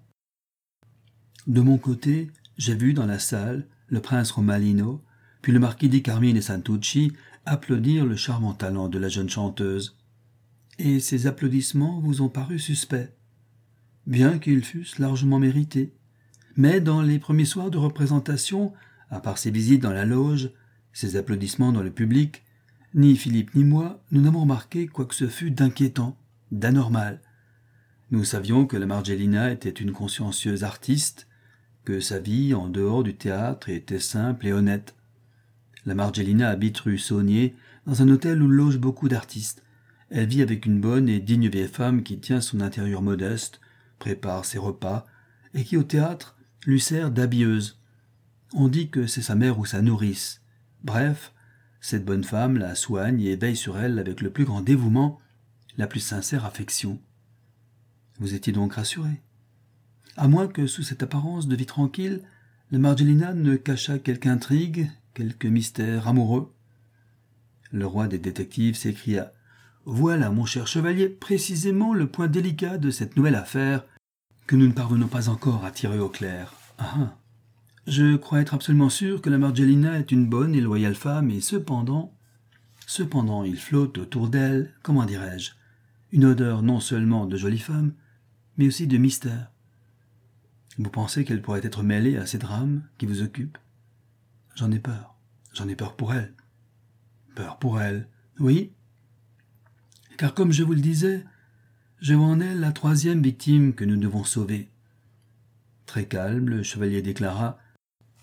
De 1.48 1.62
mon 1.62 1.78
côté, 1.78 2.32
j'ai 2.58 2.76
vu 2.76 2.94
dans 2.94 3.06
la 3.06 3.20
salle 3.20 3.68
le 3.88 4.02
prince 4.02 4.32
Romalino, 4.32 5.04
puis 5.42 5.52
le 5.52 5.60
marquis 5.60 5.90
di 5.90 6.02
Carmine 6.02 6.42
Santucci 6.42 7.14
applaudir 7.46 8.06
le 8.06 8.16
charmant 8.16 8.54
talent 8.54 8.90
de 8.90 8.98
la 8.98 9.10
jeune 9.10 9.30
chanteuse. 9.30 9.98
Et 10.80 11.00
ces 11.00 11.28
applaudissements 11.28 12.00
vous 12.00 12.22
ont 12.22 12.30
paru 12.30 12.60
suspects, 12.60 13.14
bien 14.08 14.40
qu'ils 14.40 14.64
fussent 14.64 15.00
largement 15.00 15.40
mérités. 15.40 15.94
Mais 16.58 16.80
dans 16.80 17.02
les 17.02 17.20
premiers 17.20 17.46
soirs 17.46 17.70
de 17.70 17.78
représentation, 17.78 18.74
à 19.10 19.20
part 19.20 19.38
ses 19.38 19.52
visites 19.52 19.82
dans 19.82 19.92
la 19.92 20.06
loge, 20.06 20.52
ces 20.94 21.18
applaudissements 21.18 21.74
dans 21.74 21.84
le 21.84 21.92
public, 21.92 22.44
ni 22.94 23.18
Philippe 23.18 23.56
ni 23.56 23.66
moi, 23.66 24.02
nous 24.12 24.22
n'avons 24.22 24.42
remarqué 24.42 24.88
quoi 24.88 25.06
que 25.06 25.16
ce 25.16 25.28
fût 25.28 25.52
d'inquiétant, 25.52 26.18
d'anormal. 26.52 27.20
Nous 28.12 28.24
savions 28.24 28.66
que 28.66 28.78
la 28.78 28.86
Margellina 28.86 29.52
était 29.52 29.70
une 29.70 29.92
consciencieuse 29.92 30.64
artiste, 30.64 31.28
que 31.84 32.00
sa 32.00 32.20
vie 32.20 32.54
en 32.54 32.70
dehors 32.70 33.04
du 33.04 33.16
théâtre 33.16 33.70
était 33.70 34.00
simple 34.00 34.48
et 34.48 34.54
honnête. 34.54 34.96
La 35.86 35.94
Margellina 35.94 36.50
habite 36.50 36.80
rue 36.80 36.98
Saunier, 36.98 37.54
dans 37.86 38.02
un 38.02 38.10
hôtel 38.10 38.42
où 38.42 38.48
logent 38.48 38.80
beaucoup 38.80 39.10
d'artistes. 39.10 39.62
Elle 40.10 40.28
vit 40.28 40.42
avec 40.42 40.66
une 40.66 40.80
bonne 40.80 41.10
et 41.10 41.20
digne 41.20 41.50
vieille 41.50 41.68
femme 41.68 42.02
qui 42.02 42.20
tient 42.20 42.42
son 42.42 42.62
intérieur 42.62 43.02
modeste, 43.02 43.60
prépare 44.00 44.46
ses 44.46 44.58
repas, 44.58 45.06
et 45.54 45.64
qui 45.64 45.78
au 45.78 45.84
théâtre 45.84 46.36
lui 46.66 46.80
sert 46.80 47.12
d'habilleuse. 47.12 47.80
On 48.54 48.68
dit 48.68 48.90
que 48.90 49.08
c'est 49.08 49.22
sa 49.22 49.36
mère 49.36 49.60
ou 49.60 49.66
sa 49.66 49.82
nourrice. 49.82 50.42
Bref, 50.84 51.34
cette 51.82 52.06
bonne 52.06 52.24
femme 52.24 52.58
la 52.58 52.76
soigne 52.76 53.22
et 53.22 53.36
veille 53.36 53.56
sur 53.56 53.78
elle 53.78 54.00
avec 54.00 54.22
le 54.22 54.30
plus 54.30 54.46
grand 54.46 54.62
dévouement, 54.62 55.20
la 55.78 55.88
plus 55.88 56.00
sincère 56.00 56.46
affection. 56.46 57.00
Vous 58.20 58.34
étiez 58.34 58.54
donc 58.54 58.74
rassuré. 58.74 59.22
À 60.18 60.28
moins 60.28 60.48
que, 60.48 60.68
sous 60.68 60.84
cette 60.84 61.04
apparence 61.04 61.48
de 61.48 61.56
vie 61.56 61.66
tranquille, 61.66 62.22
la 62.72 62.80
Margellina 62.80 63.34
ne 63.34 63.56
cachât 63.58 64.00
quelque 64.00 64.28
intrigue, 64.28 64.90
quelque 65.14 65.48
mystère 65.48 66.08
amoureux. 66.08 66.54
Le 67.72 67.86
roi 67.86 68.08
des 68.08 68.20
détectives 68.20 68.76
s'écria. 68.76 69.34
Voilà, 69.84 70.32
mon 70.32 70.46
cher 70.46 70.66
chevalier, 70.66 71.10
précisément 71.10 71.94
le 71.94 72.08
point 72.08 72.28
délicat 72.28 72.78
de 72.78 72.90
cette 72.90 73.18
nouvelle 73.18 73.36
affaire 73.36 73.86
que 74.48 74.56
nous 74.56 74.68
ne 74.68 74.74
parvenons 74.74 75.08
pas 75.08 75.30
encore 75.30 75.66
à 75.66 75.72
tirer 75.72 76.00
au 76.00 76.10
clair. 76.10 76.54
Ah, 76.78 76.94
ah. 76.98 77.18
Je 77.88 78.16
crois 78.16 78.42
être 78.42 78.54
absolument 78.54 78.90
sûr 78.90 79.22
que 79.22 79.30
la 79.30 79.38
Margellina 79.38 80.00
est 80.00 80.12
une 80.12 80.28
bonne 80.28 80.56
et 80.56 80.62
loyale 80.62 80.96
femme, 80.96 81.30
et 81.30 81.42
cependant, 81.42 82.16
cependant, 82.88 83.44
il 83.44 83.58
flotte 83.58 83.98
autour 83.98 84.30
d'elle, 84.30 84.74
comment 84.82 85.06
dirais-je, 85.06 85.52
une 86.12 86.26
odeur 86.26 86.62
non 86.64 86.80
seulement 86.80 87.26
de 87.26 87.38
jolie 87.38 87.60
femme, 87.60 87.94
mais 88.58 88.68
aussi 88.68 88.88
de 88.88 88.98
mystère. 88.98 89.52
Vous 90.78 90.90
pensez 90.90 91.26
qu'elle 91.26 91.42
pourrait 91.42 91.66
être 91.66 91.84
mêlée 91.84 92.18
à 92.18 92.26
ces 92.26 92.38
drames 92.38 92.84
qui 92.98 93.06
vous 93.06 93.22
occupent? 93.22 93.58
J'en 94.56 94.72
ai 94.72 94.80
peur. 94.80 95.16
J'en 95.54 95.68
ai 95.68 95.76
peur 95.76 95.96
pour 95.96 96.14
elle. 96.14 96.34
Peur 97.36 97.58
pour 97.60 97.80
elle, 97.80 98.10
oui? 98.40 98.74
Car 100.18 100.34
comme 100.34 100.52
je 100.52 100.64
vous 100.64 100.74
le 100.74 100.82
disais, 100.82 101.24
je 102.06 102.14
vois 102.14 102.28
en 102.28 102.40
elle 102.40 102.60
la 102.60 102.72
troisième 102.72 103.24
victime 103.24 103.74
que 103.74 103.84
nous 103.84 103.98
devons 103.98 104.24
sauver. 104.24 104.70
Très 105.88 106.06
calme, 106.06 106.50
le 106.50 106.62
chevalier 106.62 107.02
déclara 107.02 107.58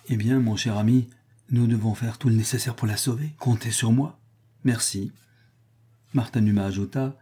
Eh 0.09 0.15
bien, 0.15 0.39
mon 0.39 0.55
cher 0.55 0.79
ami, 0.79 1.09
nous 1.51 1.67
devons 1.67 1.97
faire 1.97 2.17
tout 2.17 2.29
le 2.29 2.37
nécessaire 2.37 2.77
pour 2.77 2.87
la 2.87 2.97
sauver. 2.97 3.31
Comptez 3.41 3.73
sur 3.73 3.91
moi. 3.91 4.21
Merci. 4.63 5.11
Martin 6.15 6.43
Numa 6.43 6.67
ajouta 6.67 7.19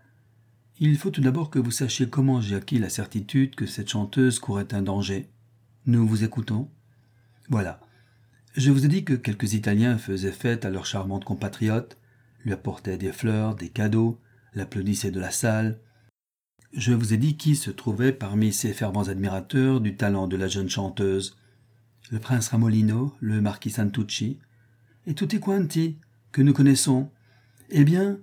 Il 0.80 0.98
faut 0.98 1.08
tout 1.08 1.22
d'abord 1.22 1.48
que 1.48 1.58
vous 1.58 1.70
sachiez 1.70 2.10
comment 2.10 2.42
j'ai 2.42 2.56
acquis 2.56 2.78
la 2.78 2.90
certitude 2.90 3.54
que 3.54 3.64
cette 3.64 3.88
chanteuse 3.88 4.38
courait 4.38 4.74
un 4.74 4.82
danger. 4.82 5.30
Nous 5.86 6.06
vous 6.06 6.24
écoutons. 6.24 6.68
Voilà. 7.48 7.80
Je 8.54 8.70
vous 8.70 8.84
ai 8.84 8.88
dit 8.88 9.04
que 9.04 9.14
quelques 9.14 9.54
Italiens 9.54 9.96
faisaient 9.96 10.30
fête 10.30 10.66
à 10.66 10.70
leurs 10.70 10.84
charmantes 10.84 11.24
compatriotes, 11.24 11.96
lui 12.44 12.52
apportaient 12.52 12.98
des 12.98 13.12
fleurs, 13.12 13.54
des 13.54 13.70
cadeaux, 13.70 14.20
l'applaudissaient 14.52 15.10
de 15.10 15.20
la 15.20 15.30
salle, 15.30 15.78
je 16.72 16.92
vous 16.92 17.12
ai 17.12 17.16
dit 17.16 17.36
qui 17.36 17.56
se 17.56 17.70
trouvait 17.70 18.12
parmi 18.12 18.52
ces 18.52 18.72
fervents 18.72 19.08
admirateurs 19.08 19.80
du 19.80 19.96
talent 19.96 20.28
de 20.28 20.36
la 20.36 20.48
jeune 20.48 20.68
chanteuse. 20.68 21.36
Le 22.10 22.18
prince 22.18 22.48
Ramolino, 22.48 23.14
le 23.20 23.40
marquis 23.40 23.70
Santucci, 23.70 24.38
et 25.06 25.14
tutti 25.14 25.40
quanti, 25.40 25.98
que 26.32 26.42
nous 26.42 26.52
connaissons. 26.52 27.10
Eh 27.70 27.84
bien, 27.84 28.18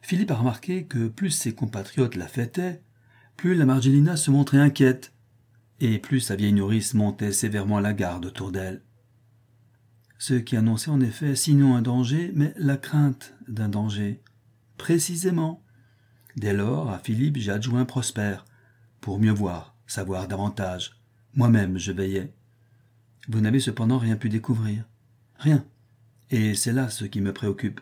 Philippe 0.00 0.30
a 0.30 0.36
remarqué 0.36 0.84
que 0.84 1.08
plus 1.08 1.30
ses 1.30 1.54
compatriotes 1.54 2.16
la 2.16 2.28
fêtaient, 2.28 2.82
plus 3.36 3.54
la 3.54 3.66
Margellina 3.66 4.16
se 4.16 4.30
montrait 4.30 4.58
inquiète, 4.58 5.12
et 5.80 5.98
plus 5.98 6.20
sa 6.20 6.36
vieille 6.36 6.52
nourrice 6.52 6.94
montait 6.94 7.32
sévèrement 7.32 7.80
la 7.80 7.92
garde 7.92 8.26
autour 8.26 8.52
d'elle. 8.52 8.82
Ce 10.18 10.34
qui 10.34 10.56
annonçait 10.56 10.90
en 10.90 11.00
effet 11.00 11.36
sinon 11.36 11.74
un 11.74 11.82
danger, 11.82 12.32
mais 12.34 12.54
la 12.56 12.76
crainte 12.76 13.34
d'un 13.48 13.68
danger. 13.68 14.22
Précisément. 14.78 15.63
Dès 16.36 16.52
lors, 16.52 16.90
à 16.90 16.98
Philippe, 16.98 17.36
j'ai 17.36 17.52
adjoint 17.52 17.84
Prosper, 17.84 18.38
pour 19.00 19.20
mieux 19.20 19.32
voir, 19.32 19.76
savoir 19.86 20.26
davantage. 20.26 20.98
Moi-même, 21.34 21.78
je 21.78 21.92
veillais. 21.92 22.32
Vous 23.28 23.40
n'avez 23.40 23.60
cependant 23.60 23.98
rien 23.98 24.16
pu 24.16 24.28
découvrir. 24.28 24.84
Rien. 25.38 25.64
Et 26.30 26.54
c'est 26.54 26.72
là 26.72 26.88
ce 26.88 27.04
qui 27.04 27.20
me 27.20 27.32
préoccupe. 27.32 27.80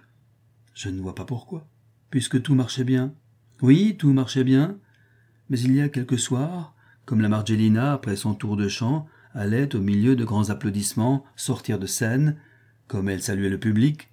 Je 0.75 0.88
ne 0.88 1.00
vois 1.00 1.14
pas 1.14 1.25
pourquoi, 1.25 1.66
puisque 2.11 2.42
tout 2.42 2.54
marchait 2.54 2.85
bien. 2.85 3.14
Oui, 3.61 3.97
tout 3.99 4.12
marchait 4.12 4.44
bien, 4.44 4.76
mais 5.49 5.59
il 5.61 5.75
y 5.75 5.80
a 5.80 5.88
quelques 5.88 6.18
soirs, 6.18 6.75
comme 7.04 7.21
la 7.21 7.28
Margellina, 7.28 7.92
après 7.92 8.16
son 8.16 8.35
tour 8.35 8.56
de 8.56 8.68
chant, 8.68 9.06
allait, 9.35 9.75
au 9.75 9.80
milieu 9.80 10.16
de 10.16 10.25
grands 10.25 10.50
applaudissements, 10.50 11.25
sortir 11.37 11.78
de 11.78 11.87
scène, 11.87 12.37
comme 12.87 13.09
elle 13.09 13.23
saluait 13.23 13.49
le 13.49 13.61
public, 13.61 14.09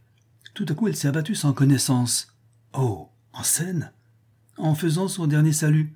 tout 0.54 0.66
à 0.70 0.74
coup 0.74 0.88
elle 0.88 0.96
s'est 0.96 1.08
abattue 1.08 1.36
sans 1.36 1.54
connaissance. 1.54 2.36
Oh. 2.74 3.10
En 3.34 3.44
scène? 3.44 3.92
En 4.60 4.76
faisant 4.76 5.08
son 5.08 5.26
dernier 5.26 5.54
salut. 5.54 5.94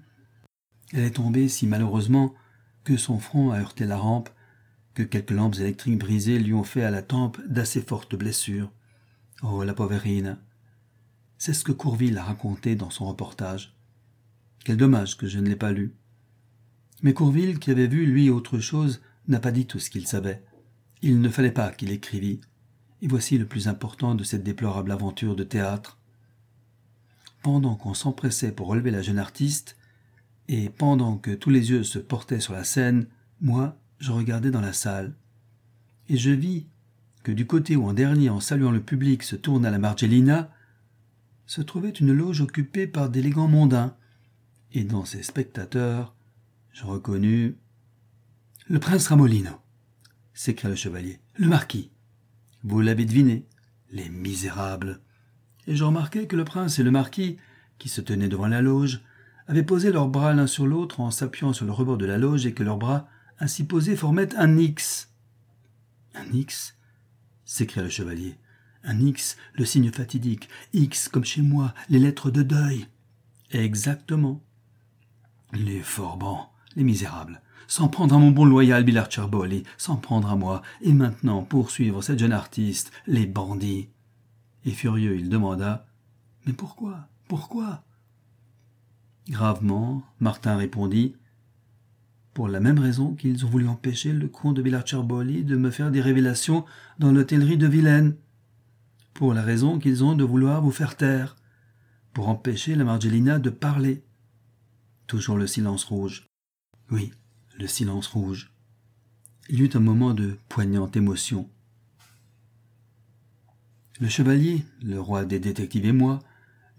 Elle 0.93 1.03
est 1.03 1.11
tombée 1.11 1.49
si 1.49 1.67
malheureusement 1.67 2.33
que 2.83 2.97
son 2.97 3.19
front 3.19 3.51
a 3.51 3.59
heurté 3.59 3.85
la 3.85 3.97
rampe, 3.97 4.29
que 4.93 5.03
quelques 5.03 5.31
lampes 5.31 5.55
électriques 5.55 5.99
brisées 5.99 6.39
lui 6.39 6.53
ont 6.53 6.63
fait 6.63 6.83
à 6.83 6.91
la 6.91 7.01
tempe 7.01 7.39
d'assez 7.47 7.81
fortes 7.81 8.15
blessures. 8.15 8.71
Oh, 9.41 9.63
la 9.63 9.73
pauvrine 9.73 10.37
C'est 11.37 11.53
ce 11.53 11.63
que 11.63 11.71
Courville 11.71 12.17
a 12.17 12.23
raconté 12.23 12.75
dans 12.75 12.89
son 12.89 13.05
reportage. 13.05 13.75
Quel 14.63 14.77
dommage 14.77 15.17
que 15.17 15.27
je 15.27 15.39
ne 15.39 15.49
l'ai 15.49 15.55
pas 15.55 15.71
lu. 15.71 15.95
Mais 17.01 17.13
Courville, 17.13 17.59
qui 17.59 17.71
avait 17.71 17.87
vu, 17.87 18.05
lui, 18.05 18.29
autre 18.29 18.59
chose, 18.59 19.01
n'a 19.27 19.39
pas 19.39 19.51
dit 19.51 19.65
tout 19.65 19.79
ce 19.79 19.89
qu'il 19.89 20.07
savait. 20.07 20.43
Il 21.01 21.19
ne 21.19 21.29
fallait 21.29 21.51
pas 21.51 21.71
qu'il 21.71 21.91
écrivît. 21.91 22.39
Et 23.01 23.07
voici 23.07 23.37
le 23.37 23.45
plus 23.45 23.67
important 23.67 24.15
de 24.15 24.23
cette 24.23 24.43
déplorable 24.43 24.91
aventure 24.91 25.35
de 25.35 25.43
théâtre 25.43 25.99
pendant 27.43 27.75
qu'on 27.75 27.93
s'empressait 27.93 28.51
pour 28.51 28.67
relever 28.67 28.89
la 28.89 29.01
jeune 29.01 29.19
artiste, 29.19 29.77
et 30.47 30.69
pendant 30.69 31.17
que 31.17 31.31
tous 31.31 31.49
les 31.49 31.69
yeux 31.69 31.83
se 31.83 31.99
portaient 31.99 32.39
sur 32.39 32.53
la 32.53 32.63
scène, 32.63 33.05
moi, 33.41 33.77
je 33.99 34.11
regardais 34.11 34.51
dans 34.51 34.61
la 34.61 34.73
salle. 34.73 35.13
Et 36.09 36.17
je 36.17 36.31
vis 36.31 36.65
que 37.23 37.31
du 37.31 37.45
côté 37.45 37.75
où 37.75 37.85
en 37.87 37.93
dernier, 37.93 38.29
en 38.29 38.39
saluant 38.39 38.71
le 38.71 38.81
public, 38.81 39.23
se 39.23 39.35
tourna 39.35 39.69
la 39.69 39.77
Margellina, 39.77 40.51
se 41.45 41.61
trouvait 41.61 41.89
une 41.89 42.13
loge 42.13 42.41
occupée 42.41 42.87
par 42.87 43.09
d'élégants 43.09 43.47
mondains, 43.47 43.95
et 44.71 44.83
dans 44.83 45.05
ces 45.05 45.21
spectateurs, 45.21 46.15
je 46.71 46.85
reconnus 46.85 47.53
le 48.67 48.79
prince 48.79 49.07
Ramolino, 49.07 49.51
s'écria 50.33 50.69
le 50.69 50.75
chevalier, 50.75 51.19
le 51.35 51.47
marquis. 51.47 51.91
Vous 52.63 52.79
l'avez 52.79 53.05
deviné, 53.05 53.45
les 53.91 54.09
misérables 54.09 55.01
et 55.67 55.75
je 55.75 55.83
remarquai 55.83 56.27
que 56.27 56.35
le 56.35 56.45
prince 56.45 56.79
et 56.79 56.83
le 56.83 56.91
marquis, 56.91 57.37
qui 57.77 57.89
se 57.89 58.01
tenaient 58.01 58.29
devant 58.29 58.47
la 58.47 58.61
loge, 58.61 59.01
avaient 59.47 59.63
posé 59.63 59.91
leurs 59.91 60.07
bras 60.07 60.33
l'un 60.33 60.47
sur 60.47 60.67
l'autre 60.67 60.99
en 60.99 61.11
s'appuyant 61.11 61.53
sur 61.53 61.65
le 61.65 61.71
rebord 61.71 61.97
de 61.97 62.05
la 62.05 62.17
loge 62.17 62.45
et 62.45 62.53
que 62.53 62.63
leurs 62.63 62.77
bras, 62.77 63.07
ainsi 63.39 63.65
posés, 63.65 63.95
formaient 63.95 64.35
un 64.35 64.57
X. 64.57 65.11
Un 66.15 66.25
X? 66.33 66.77
s'écria 67.45 67.83
le 67.83 67.89
chevalier. 67.89 68.37
Un 68.83 68.99
X, 68.99 69.37
le 69.53 69.65
signe 69.65 69.91
fatidique. 69.91 70.49
X, 70.73 71.07
comme 71.07 71.25
chez 71.25 71.41
moi, 71.41 71.73
les 71.89 71.99
lettres 71.99 72.31
de 72.31 72.43
deuil. 72.43 72.87
Exactement. 73.51 74.41
Les 75.53 75.81
forbans, 75.81 76.51
les 76.75 76.83
misérables. 76.83 77.41
S'en 77.67 77.87
prendre 77.87 78.15
à 78.15 78.17
mon 78.17 78.31
bon 78.31 78.45
loyal 78.45 78.83
Billard 78.83 79.09
Cherboli, 79.09 79.63
s'en 79.77 79.95
prendre 79.95 80.29
à 80.29 80.35
moi, 80.35 80.61
et 80.81 80.93
maintenant 80.93 81.43
poursuivre 81.43 82.01
cette 82.01 82.19
jeune 82.19 82.33
artiste, 82.33 82.91
les 83.07 83.25
bandits. 83.25 83.89
Et 84.65 84.71
furieux, 84.71 85.17
il 85.17 85.29
demanda 85.29 85.85
Mais 86.45 86.53
pourquoi? 86.53 87.07
Pourquoi? 87.27 87.83
Gravement, 89.29 90.03
Martin 90.19 90.57
répondit 90.57 91.15
Pour 92.33 92.47
la 92.47 92.59
même 92.59 92.79
raison 92.79 93.15
qu'ils 93.15 93.45
ont 93.45 93.49
voulu 93.49 93.67
empêcher 93.67 94.13
le 94.13 94.27
comte 94.27 94.55
de 94.55 94.61
Villarcherboli 94.61 95.43
de 95.43 95.55
me 95.55 95.71
faire 95.71 95.91
des 95.91 96.01
révélations 96.01 96.65
dans 96.99 97.11
l'hôtellerie 97.11 97.57
de 97.57 97.67
Vilaine. 97.67 98.15
Pour 99.13 99.33
la 99.33 99.41
raison 99.41 99.79
qu'ils 99.79 100.03
ont 100.03 100.15
de 100.15 100.23
vouloir 100.23 100.61
vous 100.61 100.71
faire 100.71 100.97
taire. 100.97 101.35
Pour 102.13 102.29
empêcher 102.29 102.75
la 102.75 102.83
Margellina 102.83 103.39
de 103.39 103.49
parler. 103.49 104.03
Toujours 105.07 105.37
le 105.37 105.47
silence 105.47 105.83
rouge. 105.83 106.27
Oui, 106.89 107.11
le 107.57 107.67
silence 107.67 108.07
rouge. 108.07 108.51
Il 109.49 109.59
y 109.59 109.63
eut 109.63 109.69
un 109.73 109.79
moment 109.79 110.13
de 110.13 110.37
poignante 110.49 110.95
émotion. 110.95 111.49
Le 113.99 114.09
chevalier, 114.09 114.65
le 114.81 114.99
roi 114.99 115.23
des 115.23 115.39
détectives 115.39 115.85
et 115.85 115.91
moi, 115.91 116.19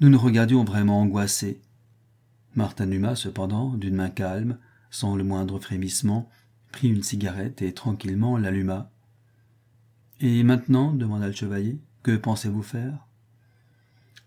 nous 0.01 0.09
nous 0.09 0.19
regardions 0.19 0.65
vraiment 0.65 1.01
angoissés. 1.01 1.61
Martin 2.57 2.87
Numa, 2.87 3.15
cependant, 3.15 3.75
d'une 3.75 3.95
main 3.95 4.11
calme, 4.11 4.59
sans 4.91 5.15
le 5.15 5.23
moindre 5.23 5.61
frémissement, 5.61 6.29
prit 6.73 6.89
une 6.89 7.05
cigarette 7.05 7.63
et 7.63 7.73
tranquillement 7.73 8.37
l'alluma. 8.37 8.91
Et 10.21 10.43
maintenant, 10.43 10.93
demanda 10.93 11.29
le 11.29 11.33
chevalier, 11.33 11.79
que 12.03 12.17
pensez-vous 12.17 12.63
faire? 12.63 13.07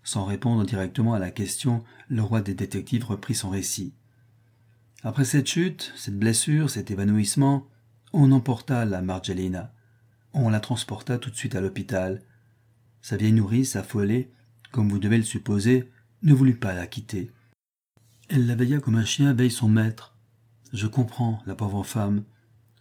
Sans 0.02 0.24
répondre 0.24 0.64
directement 0.64 1.12
à 1.12 1.18
la 1.18 1.30
question, 1.30 1.84
le 2.08 2.22
roi 2.22 2.40
des 2.40 2.54
détectives 2.54 3.04
reprit 3.04 3.34
son 3.34 3.50
récit. 3.50 3.92
Après 5.02 5.26
cette 5.26 5.46
chute, 5.46 5.92
cette 5.94 6.18
blessure, 6.18 6.70
cet 6.70 6.90
évanouissement, 6.90 7.66
on 8.14 8.32
emporta 8.32 8.86
la 8.86 9.02
Margellina. 9.02 9.74
On 10.32 10.48
la 10.48 10.60
transporta 10.60 11.18
tout 11.18 11.30
de 11.30 11.36
suite 11.36 11.54
à 11.54 11.60
l'hôpital, 11.60 12.22
Sa 13.08 13.16
vieille 13.16 13.32
nourrice, 13.32 13.74
affolée, 13.74 14.30
comme 14.70 14.90
vous 14.90 14.98
devez 14.98 15.16
le 15.16 15.24
supposer, 15.24 15.90
ne 16.22 16.34
voulut 16.34 16.58
pas 16.58 16.74
la 16.74 16.86
quitter. 16.86 17.30
Elle 18.28 18.46
la 18.46 18.54
veilla 18.54 18.80
comme 18.80 18.96
un 18.96 19.04
chien 19.06 19.32
veille 19.32 19.50
son 19.50 19.70
maître. 19.70 20.14
Je 20.74 20.86
comprends, 20.86 21.42
la 21.46 21.54
pauvre 21.54 21.84
femme. 21.84 22.24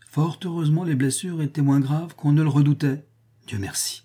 Fort 0.06 0.38
heureusement, 0.44 0.84
les 0.84 0.96
blessures 0.96 1.42
étaient 1.42 1.62
moins 1.62 1.80
graves 1.80 2.14
qu'on 2.14 2.34
ne 2.34 2.44
le 2.44 2.50
redoutait. 2.50 3.08
Dieu 3.48 3.58
merci. 3.58 4.04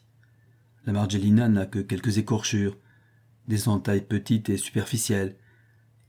La 0.87 0.93
Margellina 0.93 1.49
n'a 1.49 1.67
que 1.67 1.81
quelques 1.81 2.19
écorchures, 2.19 2.79
des 3.49 3.67
entailles 3.69 4.07
petites 4.07 4.49
et 4.49 4.59
superficielles, 4.59 5.35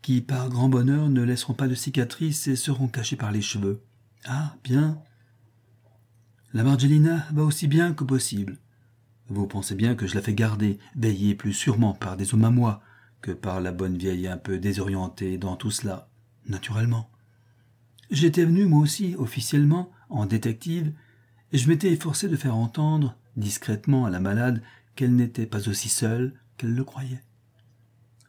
qui, 0.03 0.21
par 0.21 0.49
grand 0.49 0.69
bonheur, 0.69 1.09
ne 1.09 1.23
laisseront 1.23 1.55
pas 1.55 1.67
de 1.67 1.73
cicatrices 1.73 2.47
et 2.47 2.55
seront 2.55 2.87
cachées 2.87 3.15
par 3.15 3.31
les 3.31 3.41
cheveux. 3.41 3.81
Ah, 4.25 4.57
bien. 4.63 5.01
La 6.53 6.61
Margellina 6.61 7.25
va 7.33 7.41
aussi 7.41 7.65
bien 7.65 7.95
que 7.95 8.03
possible. 8.03 8.59
Vous 9.29 9.47
pensez 9.47 9.75
bien 9.75 9.95
que 9.95 10.07
je 10.07 10.15
la 10.15 10.21
fais 10.21 10.33
garder, 10.33 10.79
veiller 10.95 11.35
plus 11.35 11.53
sûrement 11.53 11.93
par 11.93 12.17
des 12.17 12.33
hommes 12.33 12.45
à 12.45 12.51
moi 12.51 12.81
que 13.21 13.31
par 13.31 13.61
la 13.61 13.71
bonne 13.71 13.97
vieille 13.97 14.27
un 14.27 14.37
peu 14.37 14.57
désorientée 14.57 15.37
dans 15.37 15.55
tout 15.55 15.71
cela, 15.71 16.09
naturellement. 16.47 17.09
J'étais 18.11 18.43
venu, 18.45 18.65
moi 18.65 18.81
aussi, 18.81 19.15
officiellement, 19.17 19.89
en 20.09 20.25
détective, 20.25 20.93
et 21.51 21.57
je 21.57 21.69
m'étais 21.69 21.91
efforcé 21.91 22.27
de 22.27 22.35
faire 22.35 22.55
entendre, 22.55 23.17
discrètement 23.37 24.05
à 24.05 24.09
la 24.09 24.19
malade, 24.19 24.61
qu'elle 24.95 25.15
n'était 25.15 25.45
pas 25.45 25.69
aussi 25.69 25.89
seule 25.89 26.33
qu'elle 26.57 26.75
le 26.75 26.83
croyait. 26.83 27.23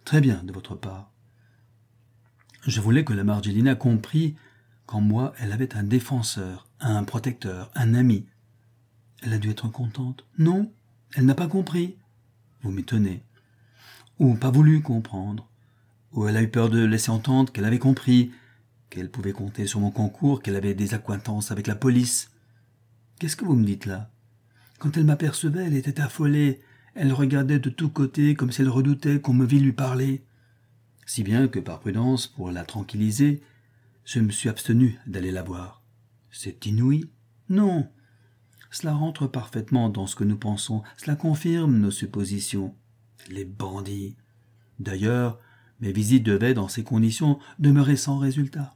Très 0.04 0.20
bien 0.20 0.42
de 0.44 0.52
votre 0.52 0.74
part. 0.74 1.10
Je 2.66 2.80
voulais 2.80 3.04
que 3.04 3.12
la 3.12 3.24
Margellina 3.24 3.74
comprît 3.74 4.36
qu'en 4.86 5.00
moi 5.00 5.34
elle 5.38 5.52
avait 5.52 5.76
un 5.76 5.82
défenseur, 5.82 6.68
un 6.80 7.04
protecteur, 7.04 7.70
un 7.74 7.94
ami. 7.94 8.26
Elle 9.22 9.34
a 9.34 9.38
dû 9.38 9.50
être 9.50 9.68
contente. 9.68 10.26
Non, 10.38 10.72
elle 11.14 11.26
n'a 11.26 11.34
pas 11.34 11.48
compris. 11.48 11.96
Vous 12.62 12.70
m'étonnez. 12.70 13.22
Ou 14.18 14.34
pas 14.34 14.50
voulu 14.50 14.82
comprendre. 14.82 15.48
Ou 16.12 16.26
elle 16.28 16.36
a 16.36 16.42
eu 16.42 16.48
peur 16.48 16.70
de 16.70 16.84
laisser 16.84 17.10
entendre 17.10 17.52
qu'elle 17.52 17.64
avait 17.64 17.78
compris, 17.78 18.32
qu'elle 18.90 19.10
pouvait 19.10 19.32
compter 19.32 19.66
sur 19.66 19.80
mon 19.80 19.90
concours, 19.90 20.42
qu'elle 20.42 20.56
avait 20.56 20.74
des 20.74 20.94
accointances 20.94 21.50
avec 21.50 21.66
la 21.66 21.74
police. 21.74 22.30
Qu'est-ce 23.18 23.36
que 23.36 23.44
vous 23.44 23.56
me 23.56 23.64
dites 23.64 23.86
là? 23.86 24.10
Quand 24.78 24.96
elle 24.96 25.04
m'apercevait, 25.04 25.66
elle 25.66 25.76
était 25.76 26.00
affolée. 26.00 26.60
Elle 26.94 27.12
regardait 27.12 27.58
de 27.58 27.70
tous 27.70 27.88
côtés 27.88 28.34
comme 28.34 28.52
si 28.52 28.62
elle 28.62 28.68
redoutait 28.68 29.20
qu'on 29.20 29.34
me 29.34 29.46
vît 29.46 29.60
lui 29.60 29.72
parler. 29.72 30.24
Si 31.06 31.22
bien 31.22 31.48
que 31.48 31.58
par 31.58 31.80
prudence, 31.80 32.26
pour 32.26 32.50
la 32.50 32.64
tranquilliser, 32.64 33.42
je 34.04 34.20
me 34.20 34.30
suis 34.30 34.48
abstenu 34.48 34.98
d'aller 35.06 35.30
la 35.30 35.42
voir. 35.42 35.82
C'est 36.30 36.66
inouï? 36.66 37.10
Non. 37.48 37.88
Cela 38.74 38.92
rentre 38.92 39.28
parfaitement 39.28 39.88
dans 39.88 40.08
ce 40.08 40.16
que 40.16 40.24
nous 40.24 40.36
pensons, 40.36 40.82
cela 40.96 41.14
confirme 41.14 41.78
nos 41.78 41.92
suppositions. 41.92 42.74
Les 43.30 43.44
bandits. 43.44 44.16
D'ailleurs, 44.80 45.38
mes 45.78 45.92
visites 45.92 46.24
devaient, 46.24 46.54
dans 46.54 46.66
ces 46.66 46.82
conditions, 46.82 47.38
demeurer 47.60 47.94
sans 47.94 48.18
résultat. 48.18 48.74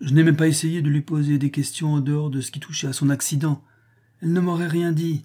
Je 0.00 0.12
n'ai 0.12 0.24
même 0.24 0.34
pas 0.34 0.48
essayé 0.48 0.82
de 0.82 0.90
lui 0.90 1.02
poser 1.02 1.38
des 1.38 1.52
questions 1.52 1.94
en 1.94 2.00
dehors 2.00 2.28
de 2.28 2.40
ce 2.40 2.50
qui 2.50 2.58
touchait 2.58 2.88
à 2.88 2.92
son 2.92 3.08
accident. 3.08 3.62
Elle 4.20 4.32
ne 4.32 4.40
m'aurait 4.40 4.66
rien 4.66 4.90
dit. 4.90 5.22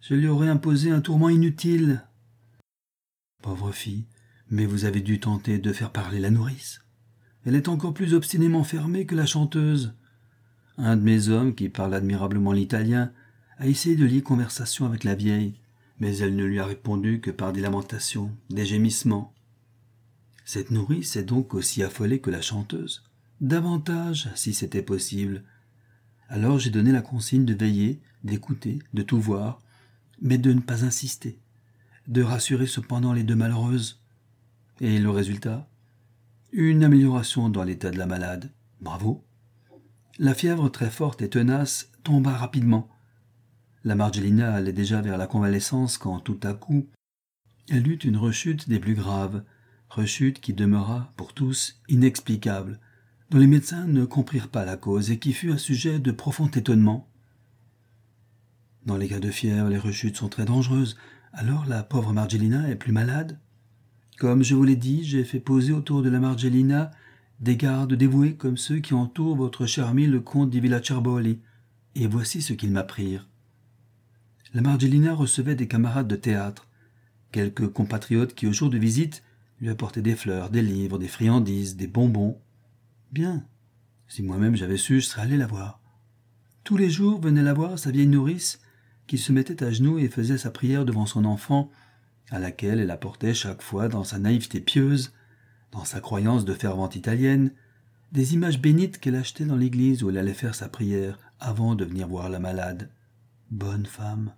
Je 0.00 0.14
lui 0.14 0.28
aurais 0.28 0.48
imposé 0.48 0.92
un 0.92 1.00
tourment 1.00 1.28
inutile. 1.28 2.04
Pauvre 3.42 3.72
fille, 3.72 4.06
mais 4.48 4.64
vous 4.64 4.84
avez 4.84 5.00
dû 5.00 5.18
tenter 5.18 5.58
de 5.58 5.72
faire 5.72 5.90
parler 5.90 6.20
la 6.20 6.30
nourrice. 6.30 6.82
Elle 7.44 7.56
est 7.56 7.68
encore 7.68 7.94
plus 7.94 8.14
obstinément 8.14 8.62
fermée 8.62 9.06
que 9.06 9.16
la 9.16 9.26
chanteuse. 9.26 9.92
Un 10.78 10.96
de 10.96 11.02
mes 11.02 11.30
hommes, 11.30 11.56
qui 11.56 11.68
parle 11.68 11.94
admirablement 11.94 12.52
l'italien, 12.52 13.10
a 13.58 13.66
essayé 13.66 13.96
de 13.96 14.04
lier 14.04 14.22
conversation 14.22 14.86
avec 14.86 15.04
la 15.04 15.14
vieille, 15.14 15.60
mais 16.00 16.18
elle 16.18 16.36
ne 16.36 16.44
lui 16.44 16.58
a 16.58 16.66
répondu 16.66 17.20
que 17.20 17.30
par 17.30 17.52
des 17.52 17.60
lamentations, 17.60 18.34
des 18.50 18.66
gémissements. 18.66 19.32
Cette 20.44 20.70
nourrice 20.70 21.16
est 21.16 21.24
donc 21.24 21.54
aussi 21.54 21.82
affolée 21.82 22.20
que 22.20 22.30
la 22.30 22.42
chanteuse. 22.42 23.04
Davantage, 23.40 24.28
si 24.34 24.54
c'était 24.54 24.82
possible. 24.82 25.44
Alors 26.28 26.58
j'ai 26.58 26.70
donné 26.70 26.92
la 26.92 27.02
consigne 27.02 27.44
de 27.44 27.54
veiller, 27.54 28.00
d'écouter, 28.22 28.80
de 28.92 29.02
tout 29.02 29.20
voir, 29.20 29.60
mais 30.20 30.38
de 30.38 30.52
ne 30.52 30.60
pas 30.60 30.84
insister, 30.84 31.38
de 32.08 32.22
rassurer 32.22 32.66
cependant 32.66 33.12
les 33.12 33.22
deux 33.22 33.36
malheureuses. 33.36 34.00
Et 34.80 34.98
le 34.98 35.10
résultat? 35.10 35.68
Une 36.52 36.84
amélioration 36.84 37.48
dans 37.48 37.64
l'état 37.64 37.90
de 37.90 37.98
la 37.98 38.06
malade. 38.06 38.50
Bravo. 38.80 39.24
La 40.18 40.34
fièvre 40.34 40.68
très 40.68 40.90
forte 40.90 41.22
et 41.22 41.28
tenace 41.30 41.90
tomba 42.02 42.36
rapidement. 42.36 42.88
La 43.84 43.94
Margellina 43.94 44.54
allait 44.54 44.72
déjà 44.72 45.02
vers 45.02 45.18
la 45.18 45.26
convalescence 45.26 45.98
quand 45.98 46.18
tout 46.18 46.40
à 46.42 46.54
coup 46.54 46.88
elle 47.70 47.86
eut 47.86 47.98
une 47.98 48.16
rechute 48.16 48.68
des 48.68 48.78
plus 48.78 48.94
graves, 48.94 49.42
rechute 49.88 50.40
qui 50.40 50.52
demeura, 50.52 51.12
pour 51.16 51.32
tous, 51.32 51.80
inexplicable, 51.88 52.80
dont 53.30 53.38
les 53.38 53.46
médecins 53.46 53.86
ne 53.86 54.04
comprirent 54.04 54.48
pas 54.48 54.64
la 54.64 54.76
cause 54.76 55.10
et 55.10 55.18
qui 55.18 55.32
fut 55.32 55.50
un 55.50 55.58
sujet 55.58 55.98
de 55.98 56.12
profond 56.12 56.48
étonnement. 56.48 57.08
Dans 58.86 58.96
les 58.96 59.08
cas 59.08 59.20
de 59.20 59.30
fièvre, 59.30 59.68
les 59.68 59.78
rechutes 59.78 60.16
sont 60.16 60.28
très 60.28 60.44
dangereuses. 60.44 60.96
Alors 61.32 61.66
la 61.66 61.82
pauvre 61.82 62.12
Margellina 62.12 62.68
est 62.68 62.76
plus 62.76 62.92
malade? 62.92 63.38
Comme 64.18 64.42
je 64.42 64.54
vous 64.54 64.64
l'ai 64.64 64.76
dit, 64.76 65.04
j'ai 65.04 65.24
fait 65.24 65.40
poser 65.40 65.72
autour 65.72 66.02
de 66.02 66.10
la 66.10 66.20
Margellina 66.20 66.90
des 67.40 67.56
gardes 67.56 67.94
dévoués 67.94 68.34
comme 68.34 68.56
ceux 68.56 68.78
qui 68.78 68.94
entourent 68.94 69.36
votre 69.36 69.66
cher 69.66 69.88
ami 69.88 70.06
le 70.06 70.20
comte 70.20 70.50
di 70.50 70.60
Villacerboli. 70.60 71.40
Et 71.94 72.06
voici 72.06 72.42
ce 72.42 72.52
qu'ils 72.52 72.72
m'apprirent. 72.72 73.28
La 74.54 74.60
Margellina 74.60 75.12
recevait 75.12 75.56
des 75.56 75.66
camarades 75.66 76.06
de 76.06 76.14
théâtre, 76.14 76.68
quelques 77.32 77.66
compatriotes 77.66 78.36
qui, 78.36 78.46
au 78.46 78.52
jour 78.52 78.70
de 78.70 78.78
visite, 78.78 79.24
lui 79.60 79.68
apportaient 79.68 80.00
des 80.00 80.14
fleurs, 80.14 80.48
des 80.48 80.62
livres, 80.62 80.96
des 80.96 81.08
friandises, 81.08 81.74
des 81.74 81.88
bonbons. 81.88 82.38
Bien. 83.10 83.44
Si 84.06 84.22
moi-même 84.22 84.54
j'avais 84.54 84.76
su, 84.76 85.00
je 85.00 85.06
serais 85.06 85.22
allé 85.22 85.36
la 85.36 85.48
voir. 85.48 85.80
Tous 86.62 86.76
les 86.76 86.88
jours 86.88 87.20
venait 87.20 87.42
la 87.42 87.52
voir 87.52 87.80
sa 87.80 87.90
vieille 87.90 88.06
nourrice, 88.06 88.60
qui 89.08 89.18
se 89.18 89.32
mettait 89.32 89.64
à 89.64 89.72
genoux 89.72 89.98
et 89.98 90.08
faisait 90.08 90.38
sa 90.38 90.52
prière 90.52 90.84
devant 90.84 91.06
son 91.06 91.24
enfant, 91.24 91.72
à 92.30 92.38
laquelle 92.38 92.78
elle 92.78 92.92
apportait 92.92 93.34
chaque 93.34 93.60
fois, 93.60 93.88
dans 93.88 94.04
sa 94.04 94.20
naïveté 94.20 94.60
pieuse, 94.60 95.12
dans 95.72 95.84
sa 95.84 96.00
croyance 96.00 96.44
de 96.44 96.54
fervente 96.54 96.94
italienne, 96.94 97.50
des 98.12 98.34
images 98.34 98.60
bénites 98.60 99.00
qu'elle 99.00 99.16
achetait 99.16 99.46
dans 99.46 99.56
l'église 99.56 100.04
où 100.04 100.10
elle 100.10 100.18
allait 100.18 100.32
faire 100.32 100.54
sa 100.54 100.68
prière 100.68 101.18
avant 101.40 101.74
de 101.74 101.84
venir 101.84 102.06
voir 102.06 102.28
la 102.28 102.38
malade. 102.38 102.88
Bonne 103.50 103.86
femme. 103.86 104.32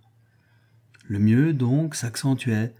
Le 1.07 1.19
mieux, 1.19 1.53
donc, 1.53 1.95
s'accentuait. 1.95 2.73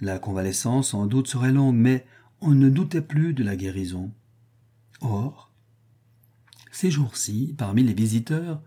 La 0.00 0.18
convalescence, 0.18 0.90
sans 0.90 1.06
doute, 1.06 1.28
serait 1.28 1.52
longue, 1.52 1.76
mais 1.76 2.06
on 2.40 2.50
ne 2.50 2.68
doutait 2.68 3.02
plus 3.02 3.34
de 3.34 3.44
la 3.44 3.56
guérison. 3.56 4.12
Or, 5.00 5.52
ces 6.70 6.90
jours-ci, 6.90 7.54
parmi 7.58 7.82
les 7.82 7.94
visiteurs, 7.94 8.62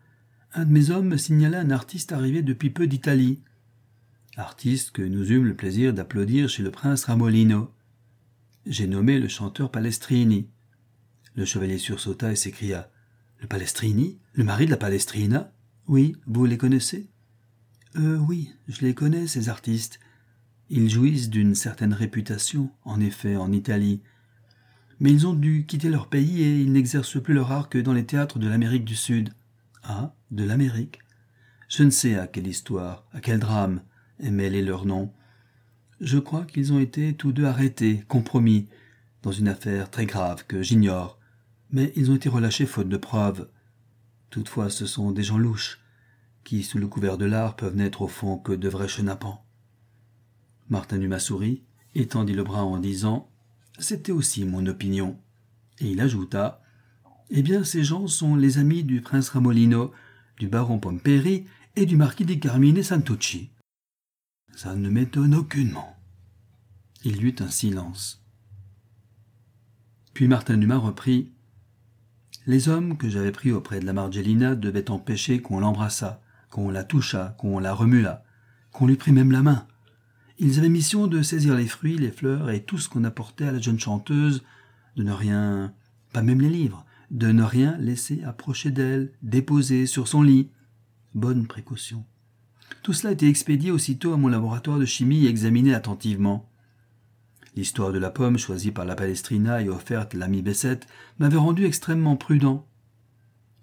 un 0.53 0.65
de 0.65 0.71
mes 0.71 0.91
hommes 0.91 1.07
me 1.07 1.17
signala 1.17 1.59
un 1.59 1.71
artiste 1.71 2.11
arrivé 2.11 2.41
depuis 2.41 2.69
peu 2.69 2.87
d'Italie. 2.87 3.41
Artiste 4.35 4.91
que 4.91 5.01
nous 5.01 5.31
eûmes 5.31 5.45
le 5.45 5.55
plaisir 5.55 5.93
d'applaudir 5.93 6.49
chez 6.49 6.63
le 6.63 6.71
prince 6.71 7.05
Ramolino. 7.05 7.73
J'ai 8.65 8.87
nommé 8.87 9.19
le 9.19 9.27
chanteur 9.27 9.71
Palestrini. 9.71 10.49
Le 11.35 11.45
chevalier 11.45 11.77
sursauta 11.77 12.31
et 12.31 12.35
s'écria 12.35 12.91
Le 13.39 13.47
Palestrini? 13.47 14.19
Le 14.33 14.43
mari 14.43 14.65
de 14.65 14.71
la 14.71 14.77
Palestrina? 14.77 15.53
Oui, 15.87 16.17
vous 16.27 16.45
les 16.45 16.57
connaissez? 16.57 17.10
Euh, 17.97 18.17
oui, 18.17 18.53
je 18.67 18.85
les 18.85 18.93
connais, 18.93 19.27
ces 19.27 19.49
artistes. 19.49 19.99
Ils 20.69 20.89
jouissent 20.89 21.29
d'une 21.29 21.55
certaine 21.55 21.93
réputation, 21.93 22.71
en 22.85 23.01
effet, 23.01 23.35
en 23.35 23.51
Italie. 23.51 24.01
Mais 24.99 25.11
ils 25.11 25.27
ont 25.27 25.33
dû 25.33 25.65
quitter 25.65 25.89
leur 25.89 26.07
pays 26.07 26.41
et 26.41 26.61
ils 26.61 26.71
n'exercent 26.71 27.21
plus 27.21 27.33
leur 27.33 27.51
art 27.51 27.67
que 27.67 27.77
dans 27.77 27.93
les 27.93 28.05
théâtres 28.05 28.39
de 28.39 28.47
l'Amérique 28.47 28.85
du 28.85 28.95
Sud. 28.95 29.33
Ah, 29.83 30.13
de 30.29 30.43
l'Amérique? 30.43 30.99
Je 31.67 31.83
ne 31.83 31.89
sais 31.89 32.15
à 32.15 32.27
quelle 32.27 32.47
histoire, 32.47 33.05
à 33.11 33.19
quel 33.19 33.39
drame 33.39 33.81
est 34.19 34.31
mêlé 34.31 34.61
leur 34.61 34.85
nom. 34.85 35.11
Je 35.99 36.17
crois 36.17 36.45
qu'ils 36.45 36.71
ont 36.71 36.79
été 36.79 37.13
tous 37.13 37.31
deux 37.31 37.45
arrêtés, 37.45 38.03
compromis, 38.07 38.67
dans 39.23 39.31
une 39.31 39.47
affaire 39.47 39.89
très 39.89 40.05
grave 40.05 40.45
que 40.47 40.61
j'ignore, 40.61 41.19
mais 41.71 41.91
ils 41.95 42.09
ont 42.11 42.15
été 42.15 42.29
relâchés 42.29 42.65
faute 42.65 42.89
de 42.89 42.97
preuves. 42.97 43.49
Toutefois, 44.29 44.69
ce 44.69 44.85
sont 44.85 45.11
des 45.11 45.23
gens 45.23 45.37
louches, 45.37 45.80
qui, 46.51 46.63
sous 46.63 46.79
le 46.79 46.87
couvert 46.89 47.17
de 47.17 47.23
l'art, 47.23 47.55
peuvent 47.55 47.77
n'être 47.77 48.01
au 48.01 48.09
fond 48.09 48.37
que 48.37 48.51
de 48.51 48.67
vrais 48.67 48.89
chenapans. 48.89 49.41
Martin 50.67 50.99
eut 50.99 51.07
ma 51.07 51.17
souris, 51.17 51.63
étendit 51.95 52.33
le 52.33 52.43
bras 52.43 52.65
en 52.65 52.77
disant 52.77 53.29
C'était 53.79 54.11
aussi 54.11 54.43
mon 54.43 54.65
opinion. 54.65 55.17
Et 55.79 55.91
il 55.91 56.01
ajouta 56.01 56.61
eh 57.29 57.41
bien, 57.41 57.63
ces 57.63 57.85
gens 57.85 58.05
sont 58.07 58.35
les 58.35 58.57
amis 58.57 58.83
du 58.83 58.99
prince 58.99 59.29
Ramolino, 59.29 59.93
du 60.39 60.49
baron 60.49 60.77
Pomperi 60.77 61.45
et 61.77 61.85
du 61.85 61.95
marquis 61.95 62.25
di 62.25 62.37
Carmine 62.37 62.83
Santucci. 62.83 63.51
Ça 64.53 64.75
ne 64.75 64.89
m'étonne 64.89 65.35
aucunement. 65.35 65.95
Il 67.05 67.15
y 67.21 67.27
eut 67.27 67.35
un 67.39 67.47
silence. 67.47 68.25
Puis 70.13 70.27
Martin 70.27 70.57
Dumas 70.57 70.79
reprit. 70.79 71.31
Les 72.45 72.67
hommes 72.67 72.97
que 72.97 73.07
j'avais 73.07 73.31
pris 73.31 73.53
auprès 73.53 73.79
de 73.79 73.85
la 73.85 73.93
Margellina 73.93 74.55
devaient 74.55 74.91
empêcher 74.91 75.41
qu'on 75.41 75.61
l'embrassât, 75.61 76.21
qu'on 76.51 76.69
la 76.69 76.83
touchât, 76.83 77.35
qu'on 77.39 77.57
la 77.57 77.73
remuât, 77.73 78.23
qu'on 78.71 78.85
lui 78.85 78.97
prît 78.97 79.11
même 79.11 79.31
la 79.31 79.41
main. 79.41 79.65
Ils 80.37 80.59
avaient 80.59 80.69
mission 80.69 81.07
de 81.07 81.21
saisir 81.23 81.55
les 81.55 81.67
fruits, 81.67 81.97
les 81.97 82.11
fleurs 82.11 82.51
et 82.51 82.63
tout 82.63 82.77
ce 82.77 82.89
qu'on 82.89 83.03
apportait 83.03 83.47
à 83.47 83.51
la 83.51 83.59
jeune 83.59 83.79
chanteuse, 83.79 84.43
de 84.97 85.03
ne 85.03 85.11
rien, 85.11 85.73
pas 86.13 86.21
même 86.21 86.41
les 86.41 86.49
livres, 86.49 86.85
de 87.09 87.31
ne 87.31 87.43
rien 87.43 87.77
laisser 87.77 88.23
approcher 88.23 88.71
d'elle, 88.71 89.11
déposer 89.21 89.85
sur 89.85 90.07
son 90.07 90.21
lit. 90.21 90.49
Bonne 91.13 91.47
précaution. 91.47 92.05
Tout 92.83 92.93
cela 92.93 93.13
était 93.13 93.27
expédié 93.27 93.71
aussitôt 93.71 94.13
à 94.13 94.17
mon 94.17 94.27
laboratoire 94.27 94.79
de 94.79 94.85
chimie 94.85 95.25
et 95.25 95.29
examiné 95.29 95.73
attentivement. 95.73 96.49
L'histoire 97.55 97.91
de 97.91 97.99
la 97.99 98.09
pomme 98.09 98.37
choisie 98.37 98.71
par 98.71 98.85
la 98.85 98.95
Palestrina 98.95 99.61
et 99.61 99.69
offerte 99.69 100.13
l'ami 100.13 100.41
Bessette 100.41 100.87
m'avait 101.19 101.37
rendu 101.37 101.65
extrêmement 101.65 102.15
prudent. 102.15 102.65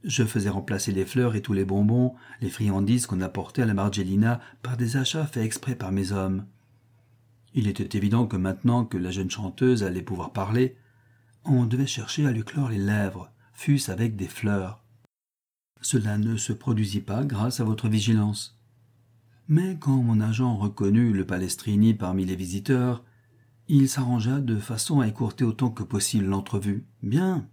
Je 0.04 0.24
faisais 0.24 0.48
remplacer 0.48 0.92
les 0.92 1.04
fleurs 1.04 1.34
et 1.34 1.42
tous 1.42 1.52
les 1.52 1.64
bonbons, 1.64 2.14
les 2.40 2.50
friandises 2.50 3.06
qu'on 3.06 3.20
apportait 3.20 3.62
à 3.62 3.66
la 3.66 3.74
Margellina 3.74 4.40
par 4.62 4.76
des 4.76 4.96
achats 4.96 5.26
faits 5.26 5.44
exprès 5.44 5.74
par 5.74 5.90
mes 5.90 6.12
hommes. 6.12 6.46
Il 7.54 7.66
était 7.66 7.96
évident 7.96 8.26
que 8.26 8.37
maintenant 8.37 8.84
que 8.84 8.96
la 8.96 9.11
jeune 9.11 9.30
chanteuse 9.30 9.82
allait 9.82 10.02
pouvoir 10.02 10.32
parler, 10.32 10.76
on 11.44 11.64
devait 11.64 11.87
chercher 11.87 12.26
à 12.26 12.30
lui 12.30 12.44
clore 12.44 12.68
les 12.68 12.78
lèvres, 12.78 13.32
fût-ce 13.52 13.90
avec 13.90 14.16
des 14.16 14.28
fleurs. 14.28 14.84
Cela 15.80 16.18
ne 16.18 16.37
se 16.37 16.52
produisit 16.52 17.00
pas 17.00 17.24
grâce 17.24 17.61
à 17.61 17.64
votre 17.64 17.88
vigilance. 17.88 18.58
Mais 19.48 19.78
quand 19.80 20.02
mon 20.02 20.20
agent 20.20 20.56
reconnut 20.56 21.12
le 21.12 21.24
Palestrini 21.24 21.94
parmi 21.94 22.24
les 22.24 22.37
visiteurs, 22.37 23.02
il 23.68 23.88
s'arrangea 23.88 24.40
de 24.40 24.58
façon 24.58 25.00
à 25.00 25.08
écourter 25.08 25.44
autant 25.44 25.70
que 25.70 25.82
possible 25.82 26.26
l'entrevue. 26.26 26.87
Bien. 27.02 27.46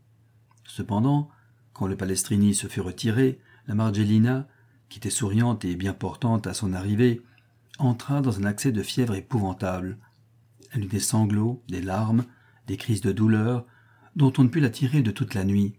Cependant, 0.65 1.29
quand 1.75 1.88
le 1.88 1.97
Palestrini 1.97 2.55
se 2.55 2.67
fut 2.67 2.79
retiré, 2.79 3.38
la 3.67 3.75
Margellina, 3.75 4.47
qui 4.88 4.97
était 4.97 5.09
souriante 5.09 5.65
et 5.65 5.75
bien 5.75 5.93
portante 5.93 6.47
à 6.47 6.53
son 6.53 6.71
arrivée, 6.71 7.21
entra 7.79 8.21
dans 8.21 8.39
un 8.39 8.45
accès 8.45 8.71
de 8.71 8.81
fièvre 8.81 9.13
épouvantable. 9.13 9.97
Elle 10.71 10.85
eut 10.85 10.88
des 10.88 11.01
sanglots, 11.01 11.61
des 11.67 11.81
larmes, 11.81 12.23
des 12.65 12.77
crises 12.77 13.01
de 13.01 13.11
douleur, 13.11 13.65
dont 14.15 14.31
on 14.38 14.43
ne 14.43 14.47
put 14.47 14.61
la 14.61 14.69
tirer 14.69 15.01
de 15.01 15.11
toute 15.11 15.33
la 15.33 15.43
nuit. 15.43 15.75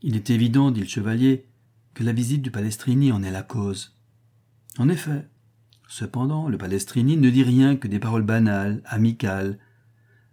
Il 0.00 0.16
est 0.16 0.30
évident, 0.30 0.70
dit 0.70 0.80
le 0.80 0.86
chevalier, 0.86 1.44
que 1.92 2.02
la 2.02 2.12
visite 2.12 2.40
du 2.40 2.50
Palestrini 2.50 3.12
en 3.12 3.22
est 3.22 3.30
la 3.30 3.42
cause. 3.42 3.94
En 4.78 4.88
effet. 4.88 5.28
Cependant, 5.88 6.48
le 6.48 6.56
Palestrini 6.56 7.18
ne 7.18 7.28
dit 7.28 7.42
rien 7.42 7.76
que 7.76 7.88
des 7.88 7.98
paroles 7.98 8.22
banales, 8.22 8.80
amicales, 8.86 9.58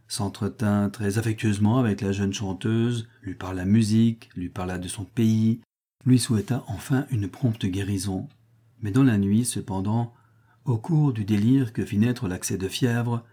s'entretint 0.07 0.89
très 0.89 1.17
affectueusement 1.17 1.79
avec 1.79 2.01
la 2.01 2.11
jeune 2.11 2.33
chanteuse, 2.33 3.07
lui 3.21 3.35
parla 3.35 3.65
musique, 3.65 4.29
lui 4.35 4.49
parla 4.49 4.77
de 4.77 4.87
son 4.87 5.03
pays, 5.03 5.61
lui 6.05 6.19
souhaita 6.19 6.63
enfin 6.67 7.05
une 7.11 7.27
prompte 7.27 7.65
guérison. 7.65 8.29
Mais 8.81 8.91
dans 8.91 9.03
la 9.03 9.17
nuit, 9.17 9.45
cependant, 9.45 10.13
au 10.65 10.77
cours 10.77 11.13
du 11.13 11.25
délire 11.25 11.73
que 11.73 11.85
fit 11.85 11.97
naître 11.97 12.27
l'accès 12.27 12.57
de 12.57 12.67
fièvre, 12.67 13.25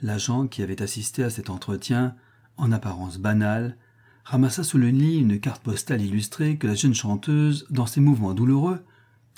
l'agent 0.00 0.46
qui 0.46 0.62
avait 0.62 0.82
assisté 0.82 1.22
à 1.22 1.30
cet 1.30 1.50
entretien, 1.50 2.16
en 2.56 2.72
apparence 2.72 3.18
banal, 3.18 3.76
ramassa 4.24 4.64
sous 4.64 4.78
le 4.78 4.88
lit 4.88 5.18
une 5.18 5.38
carte 5.38 5.62
postale 5.62 6.02
illustrée 6.02 6.56
que 6.56 6.66
la 6.66 6.74
jeune 6.74 6.94
chanteuse, 6.94 7.66
dans 7.70 7.86
ses 7.86 8.00
mouvements 8.00 8.34
douloureux, 8.34 8.84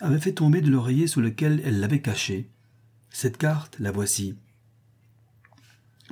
avait 0.01 0.21
fait 0.21 0.33
tomber 0.33 0.61
de 0.61 0.71
l'oreiller 0.71 1.07
sous 1.07 1.21
lequel 1.21 1.61
elle 1.65 1.81
l'avait 1.81 2.01
cachée. 2.01 2.51
Cette 3.11 3.37
carte, 3.37 3.77
la 3.79 3.91
voici. 3.91 4.37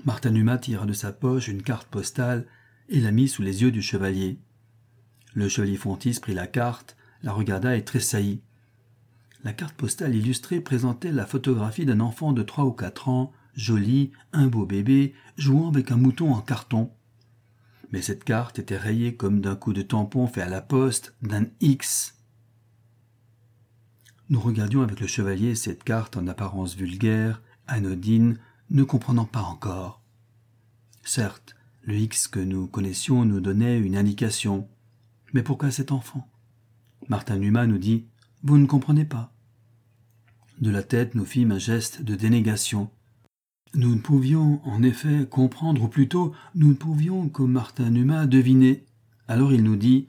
Martin 0.07 0.31
Numa 0.31 0.57
tira 0.57 0.87
de 0.87 0.93
sa 0.93 1.13
poche 1.13 1.49
une 1.49 1.63
carte 1.63 1.89
postale 1.89 2.47
et 2.89 3.01
la 3.01 3.11
mit 3.11 3.29
sous 3.29 3.43
les 3.43 3.63
yeux 3.63 3.73
du 3.73 3.83
chevalier. 3.83 4.39
Le 5.35 5.49
chevalier 5.49 5.77
Fontis 5.77 6.21
prit 6.23 6.33
la 6.33 6.47
carte, 6.47 6.97
la 7.23 7.33
regarda 7.33 7.77
et 7.77 7.85
tressaillit. 7.85 8.41
La 9.43 9.53
carte 9.53 9.75
postale 9.75 10.15
illustrée 10.15 10.61
présentait 10.61 11.11
la 11.11 11.27
photographie 11.27 11.85
d'un 11.85 12.01
enfant 12.01 12.33
de 12.33 12.45
trois 12.45 12.65
ou 12.65 12.71
quatre 12.71 13.09
ans, 13.09 13.33
joli, 13.55 14.13
un 14.33 14.47
beau 14.47 14.65
bébé, 14.65 15.13
jouant 15.37 15.69
avec 15.69 15.91
un 15.91 15.97
mouton 15.97 16.33
en 16.33 16.41
carton. 16.41 16.93
Mais 17.91 18.01
cette 18.01 18.23
carte 18.23 18.61
était 18.61 18.77
rayée 18.77 19.17
comme 19.17 19.41
d'un 19.41 19.57
coup 19.57 19.73
de 19.73 19.83
tampon 19.83 20.29
fait 20.29 20.43
à 20.43 20.49
la 20.49 20.63
poste 20.63 21.17
d'un 21.21 21.47
X 21.61 22.17
nous 24.29 24.41
regardions 24.41 24.83
avec 24.83 24.99
le 24.99 25.07
chevalier 25.07 25.55
cette 25.55 25.85
carte 25.85 26.17
en 26.17 26.27
apparence 26.27 26.75
vulgaire, 26.75 27.43
anodine, 27.69 28.39
ne 28.71 28.83
comprenant 28.83 29.25
pas 29.25 29.43
encore. 29.43 30.03
Certes, 31.05 31.55
le 31.83 31.97
X 31.97 32.27
que 32.27 32.41
nous 32.41 32.67
connaissions 32.67 33.25
nous 33.25 33.41
donnait 33.41 33.79
une 33.79 33.97
indication. 33.97 34.69
Mais 35.33 35.43
pourquoi 35.43 35.71
cet 35.71 35.93
enfant? 35.93 36.29
Martin 37.09 37.37
Numa 37.37 37.67
nous 37.67 37.79
dit 37.79 38.07
Vous 38.43 38.59
ne 38.59 38.67
comprenez 38.67 39.05
pas. 39.05 39.33
De 40.61 40.71
la 40.71 40.83
tête 40.83 41.15
nous 41.15 41.25
fîmes 41.25 41.53
un 41.53 41.59
geste 41.59 42.03
de 42.03 42.15
dénégation. 42.15 42.91
Nous 43.75 43.95
ne 43.95 44.01
pouvions, 44.01 44.61
en 44.65 44.83
effet, 44.83 45.27
comprendre, 45.31 45.83
ou 45.83 45.89
plutôt, 45.89 46.35
nous 46.55 46.69
ne 46.69 46.75
pouvions, 46.75 47.29
comme 47.29 47.53
Martin 47.53 47.91
Numa, 47.91 48.27
deviner. 48.27 48.85
Alors 49.29 49.53
il 49.53 49.63
nous 49.63 49.77
dit 49.77 50.09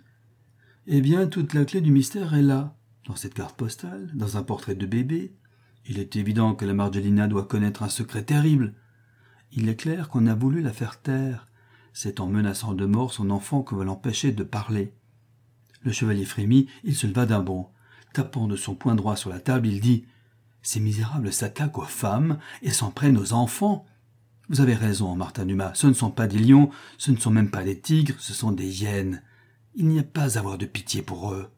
Eh 0.87 1.01
bien, 1.01 1.27
toute 1.27 1.53
la 1.53 1.65
clé 1.65 1.81
du 1.81 1.91
mystère 1.91 2.33
est 2.33 2.41
là 2.41 2.75
dans 3.05 3.15
cette 3.15 3.33
carte 3.33 3.55
postale, 3.55 4.09
dans 4.15 4.37
un 4.37 4.43
portrait 4.43 4.75
de 4.75 4.85
bébé. 4.85 5.33
Il 5.89 5.99
est 5.99 6.15
évident 6.17 6.53
que 6.53 6.65
la 6.65 6.73
Margellina 6.73 7.27
doit 7.27 7.45
connaître 7.45 7.83
un 7.83 7.89
secret 7.89 8.23
terrible. 8.23 8.73
Il 9.53 9.69
est 9.69 9.75
clair 9.75 10.09
qu'on 10.09 10.27
a 10.27 10.35
voulu 10.35 10.61
la 10.61 10.73
faire 10.73 11.01
taire. 11.01 11.47
C'est 11.93 12.19
en 12.19 12.27
menaçant 12.27 12.73
de 12.73 12.85
mort 12.85 13.13
son 13.13 13.29
enfant 13.29 13.61
qu'on 13.61 13.77
va 13.77 13.85
l'empêcher 13.85 14.31
de 14.31 14.43
parler. 14.43 14.93
Le 15.81 15.91
chevalier 15.91 16.25
frémit, 16.25 16.67
il 16.83 16.95
se 16.95 17.07
leva 17.07 17.25
d'un 17.25 17.39
bond. 17.39 17.67
Tapant 18.13 18.47
de 18.47 18.55
son 18.55 18.75
poing 18.75 18.95
droit 18.95 19.15
sur 19.15 19.29
la 19.29 19.39
table, 19.39 19.67
il 19.67 19.79
dit 19.79 20.05
Ces 20.61 20.79
misérables 20.79 21.31
s'attaquent 21.31 21.77
aux 21.77 21.83
femmes 21.83 22.37
et 22.61 22.71
s'en 22.71 22.91
prennent 22.91 23.17
aux 23.17 23.33
enfants. 23.33 23.85
Vous 24.49 24.61
avez 24.61 24.75
raison, 24.75 25.15
Martin 25.15 25.45
Dumas, 25.45 25.73
ce 25.73 25.87
ne 25.87 25.93
sont 25.93 26.11
pas 26.11 26.27
des 26.27 26.39
lions, 26.39 26.69
ce 26.97 27.11
ne 27.11 27.17
sont 27.17 27.31
même 27.31 27.51
pas 27.51 27.63
des 27.63 27.79
tigres, 27.79 28.15
ce 28.19 28.33
sont 28.33 28.51
des 28.51 28.83
hyènes. 28.83 29.21
Il 29.75 29.87
n'y 29.87 29.99
a 29.99 30.03
pas 30.03 30.35
à 30.35 30.39
avoir 30.39 30.57
de 30.57 30.65
pitié 30.65 31.01
pour 31.01 31.33
eux. 31.33 31.49